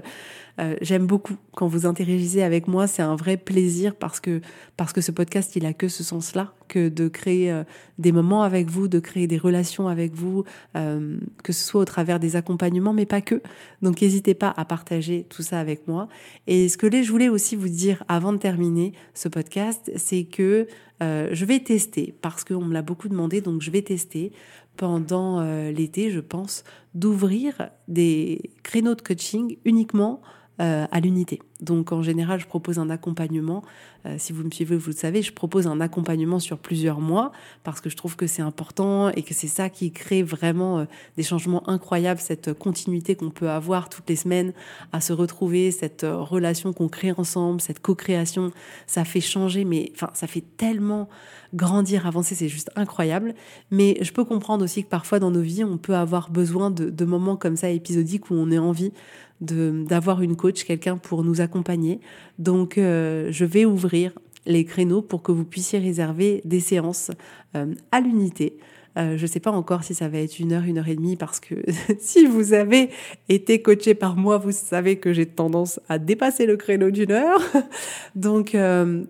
Euh, 0.60 0.76
j'aime 0.80 1.06
beaucoup 1.06 1.34
quand 1.56 1.66
vous 1.66 1.86
interagissez 1.86 2.42
avec 2.42 2.68
moi, 2.68 2.86
c'est 2.86 3.02
un 3.02 3.16
vrai 3.16 3.36
plaisir 3.36 3.96
parce 3.96 4.20
que 4.20 4.40
parce 4.76 4.92
que 4.92 5.00
ce 5.00 5.10
podcast 5.10 5.56
il 5.56 5.66
a 5.66 5.72
que 5.72 5.88
ce 5.88 6.04
sens-là, 6.04 6.54
que 6.72 6.88
de 6.88 7.08
créer 7.08 7.52
euh, 7.52 7.64
des 7.98 8.12
moments 8.12 8.42
avec 8.42 8.70
vous, 8.70 8.88
de 8.88 8.98
créer 8.98 9.26
des 9.26 9.36
relations 9.36 9.88
avec 9.88 10.14
vous, 10.14 10.44
que 10.74 11.52
ce 11.52 11.64
soit 11.64 11.82
au 11.82 11.84
travers 11.84 12.18
des 12.18 12.34
accompagnements, 12.34 12.94
mais 12.94 13.06
pas 13.06 13.20
que. 13.20 13.42
Donc 13.82 14.00
n'hésitez 14.00 14.34
pas 14.34 14.52
à 14.56 14.64
partager 14.64 15.26
tout 15.28 15.42
ça 15.42 15.60
avec 15.60 15.86
moi. 15.86 16.08
Et 16.46 16.68
ce 16.68 16.76
que 16.76 16.90
je 16.90 17.10
voulais 17.10 17.28
aussi 17.28 17.54
vous 17.54 17.68
dire 17.68 18.02
avant 18.08 18.32
de 18.32 18.38
terminer 18.38 18.92
ce 19.14 19.28
podcast, 19.28 19.92
c'est 19.96 20.24
que 20.24 20.66
euh, 21.02 21.28
je 21.32 21.44
vais 21.44 21.60
tester 21.60 22.14
parce 22.22 22.44
qu'on 22.44 22.64
me 22.64 22.72
l'a 22.72 22.82
beaucoup 22.82 23.08
demandé, 23.08 23.40
donc 23.40 23.60
je 23.60 23.70
vais 23.70 23.82
tester 23.82 24.32
pendant 24.76 25.40
euh, 25.40 25.70
l'été, 25.70 26.10
je 26.10 26.20
pense, 26.20 26.64
d'ouvrir 26.94 27.70
des 27.88 28.50
créneaux 28.62 28.94
de 28.94 29.02
coaching 29.02 29.56
uniquement 29.64 30.22
euh, 30.60 30.86
à 30.90 31.00
l'unité. 31.00 31.40
Donc 31.62 31.92
en 31.92 32.02
général, 32.02 32.38
je 32.38 32.46
propose 32.46 32.78
un 32.78 32.90
accompagnement. 32.90 33.62
Euh, 34.04 34.16
si 34.18 34.34
vous 34.34 34.44
me 34.44 34.50
suivez, 34.50 34.76
vous 34.76 34.90
le 34.90 34.96
savez, 34.96 35.22
je 35.22 35.32
propose 35.32 35.66
un 35.66 35.80
accompagnement 35.80 36.38
sur 36.40 36.58
plusieurs 36.58 37.00
mois 37.00 37.32
parce 37.64 37.80
que 37.80 37.88
je 37.88 37.96
trouve 37.96 38.16
que 38.16 38.26
c'est 38.26 38.42
important 38.42 39.08
et 39.08 39.22
que 39.22 39.32
c'est 39.32 39.48
ça 39.48 39.70
qui 39.70 39.92
crée 39.92 40.22
vraiment 40.22 40.80
euh, 40.80 40.84
des 41.16 41.22
changements 41.22 41.66
incroyables, 41.70 42.20
cette 42.20 42.52
continuité 42.52 43.14
qu'on 43.14 43.30
peut 43.30 43.48
avoir 43.48 43.88
toutes 43.88 44.08
les 44.10 44.16
semaines 44.16 44.52
à 44.92 45.00
se 45.00 45.14
retrouver, 45.14 45.70
cette 45.70 46.04
relation 46.06 46.74
qu'on 46.74 46.88
crée 46.88 47.12
ensemble, 47.12 47.62
cette 47.62 47.80
co-création, 47.80 48.50
ça 48.86 49.06
fait 49.06 49.22
changer, 49.22 49.64
mais 49.64 49.90
enfin, 49.94 50.10
ça 50.12 50.26
fait 50.26 50.44
tellement 50.58 51.08
grandir, 51.54 52.06
avancer, 52.06 52.34
c'est 52.34 52.48
juste 52.48 52.70
incroyable. 52.76 53.34
Mais 53.70 53.98
je 54.00 54.12
peux 54.12 54.24
comprendre 54.24 54.64
aussi 54.64 54.84
que 54.84 54.88
parfois 54.88 55.18
dans 55.18 55.30
nos 55.30 55.40
vies, 55.40 55.64
on 55.64 55.76
peut 55.76 55.94
avoir 55.94 56.30
besoin 56.30 56.70
de, 56.70 57.04
moments 57.04 57.36
comme 57.36 57.56
ça 57.56 57.68
épisodiques 57.68 58.30
où 58.30 58.34
on 58.34 58.50
a 58.52 58.58
envie 58.58 58.92
d'avoir 59.42 60.22
une 60.22 60.36
coach, 60.36 60.64
quelqu'un 60.64 60.96
pour 60.96 61.24
nous 61.24 61.40
accompagner. 61.40 62.00
Donc, 62.38 62.78
euh, 62.78 63.28
je 63.30 63.44
vais 63.44 63.64
ouvrir 63.64 64.12
les 64.46 64.64
créneaux 64.64 65.02
pour 65.02 65.22
que 65.22 65.32
vous 65.32 65.44
puissiez 65.44 65.78
réserver 65.78 66.40
des 66.44 66.60
séances 66.60 67.10
euh, 67.56 67.74
à 67.90 68.00
l'unité. 68.00 68.56
Euh, 68.98 69.16
je 69.16 69.22
ne 69.22 69.26
sais 69.26 69.40
pas 69.40 69.50
encore 69.50 69.84
si 69.84 69.94
ça 69.94 70.08
va 70.08 70.18
être 70.18 70.38
une 70.38 70.52
heure, 70.52 70.64
une 70.64 70.78
heure 70.78 70.88
et 70.88 70.94
demie, 70.94 71.16
parce 71.16 71.40
que 71.40 71.54
si 71.98 72.26
vous 72.26 72.52
avez 72.52 72.90
été 73.28 73.62
coaché 73.62 73.94
par 73.94 74.16
moi, 74.16 74.38
vous 74.38 74.52
savez 74.52 74.96
que 74.96 75.12
j'ai 75.12 75.26
tendance 75.26 75.80
à 75.88 75.98
dépasser 75.98 76.46
le 76.46 76.56
créneau 76.56 76.90
d'une 76.90 77.10
heure. 77.10 77.40
donc, 78.14 78.56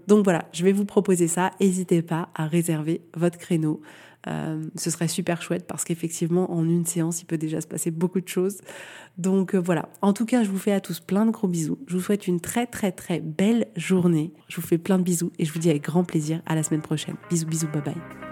donc 0.06 0.24
voilà, 0.24 0.48
je 0.52 0.64
vais 0.64 0.72
vous 0.72 0.84
proposer 0.84 1.28
ça. 1.28 1.50
N'hésitez 1.60 2.00
pas 2.00 2.28
à 2.34 2.46
réserver 2.46 3.00
votre 3.16 3.38
créneau. 3.38 3.80
Euh, 4.28 4.62
ce 4.76 4.90
serait 4.90 5.08
super 5.08 5.42
chouette 5.42 5.66
parce 5.66 5.84
qu'effectivement, 5.84 6.52
en 6.52 6.64
une 6.64 6.86
séance, 6.86 7.22
il 7.22 7.24
peut 7.24 7.38
déjà 7.38 7.60
se 7.60 7.66
passer 7.66 7.90
beaucoup 7.90 8.20
de 8.20 8.28
choses. 8.28 8.58
Donc 9.18 9.54
euh, 9.54 9.58
voilà. 9.58 9.88
En 10.00 10.12
tout 10.12 10.26
cas, 10.26 10.44
je 10.44 10.50
vous 10.50 10.58
fais 10.58 10.72
à 10.72 10.80
tous 10.80 11.00
plein 11.00 11.26
de 11.26 11.30
gros 11.30 11.48
bisous. 11.48 11.78
Je 11.86 11.96
vous 11.96 12.02
souhaite 12.02 12.26
une 12.26 12.40
très 12.40 12.66
très 12.66 12.92
très 12.92 13.20
belle 13.20 13.66
journée. 13.76 14.32
Je 14.48 14.56
vous 14.60 14.66
fais 14.66 14.78
plein 14.78 14.98
de 14.98 15.04
bisous 15.04 15.32
et 15.38 15.44
je 15.44 15.52
vous 15.52 15.58
dis 15.58 15.70
avec 15.70 15.82
grand 15.82 16.04
plaisir 16.04 16.40
à 16.46 16.54
la 16.54 16.62
semaine 16.62 16.82
prochaine. 16.82 17.16
Bisous 17.30 17.46
bisous, 17.46 17.68
bye 17.68 17.82
bye. 17.82 18.31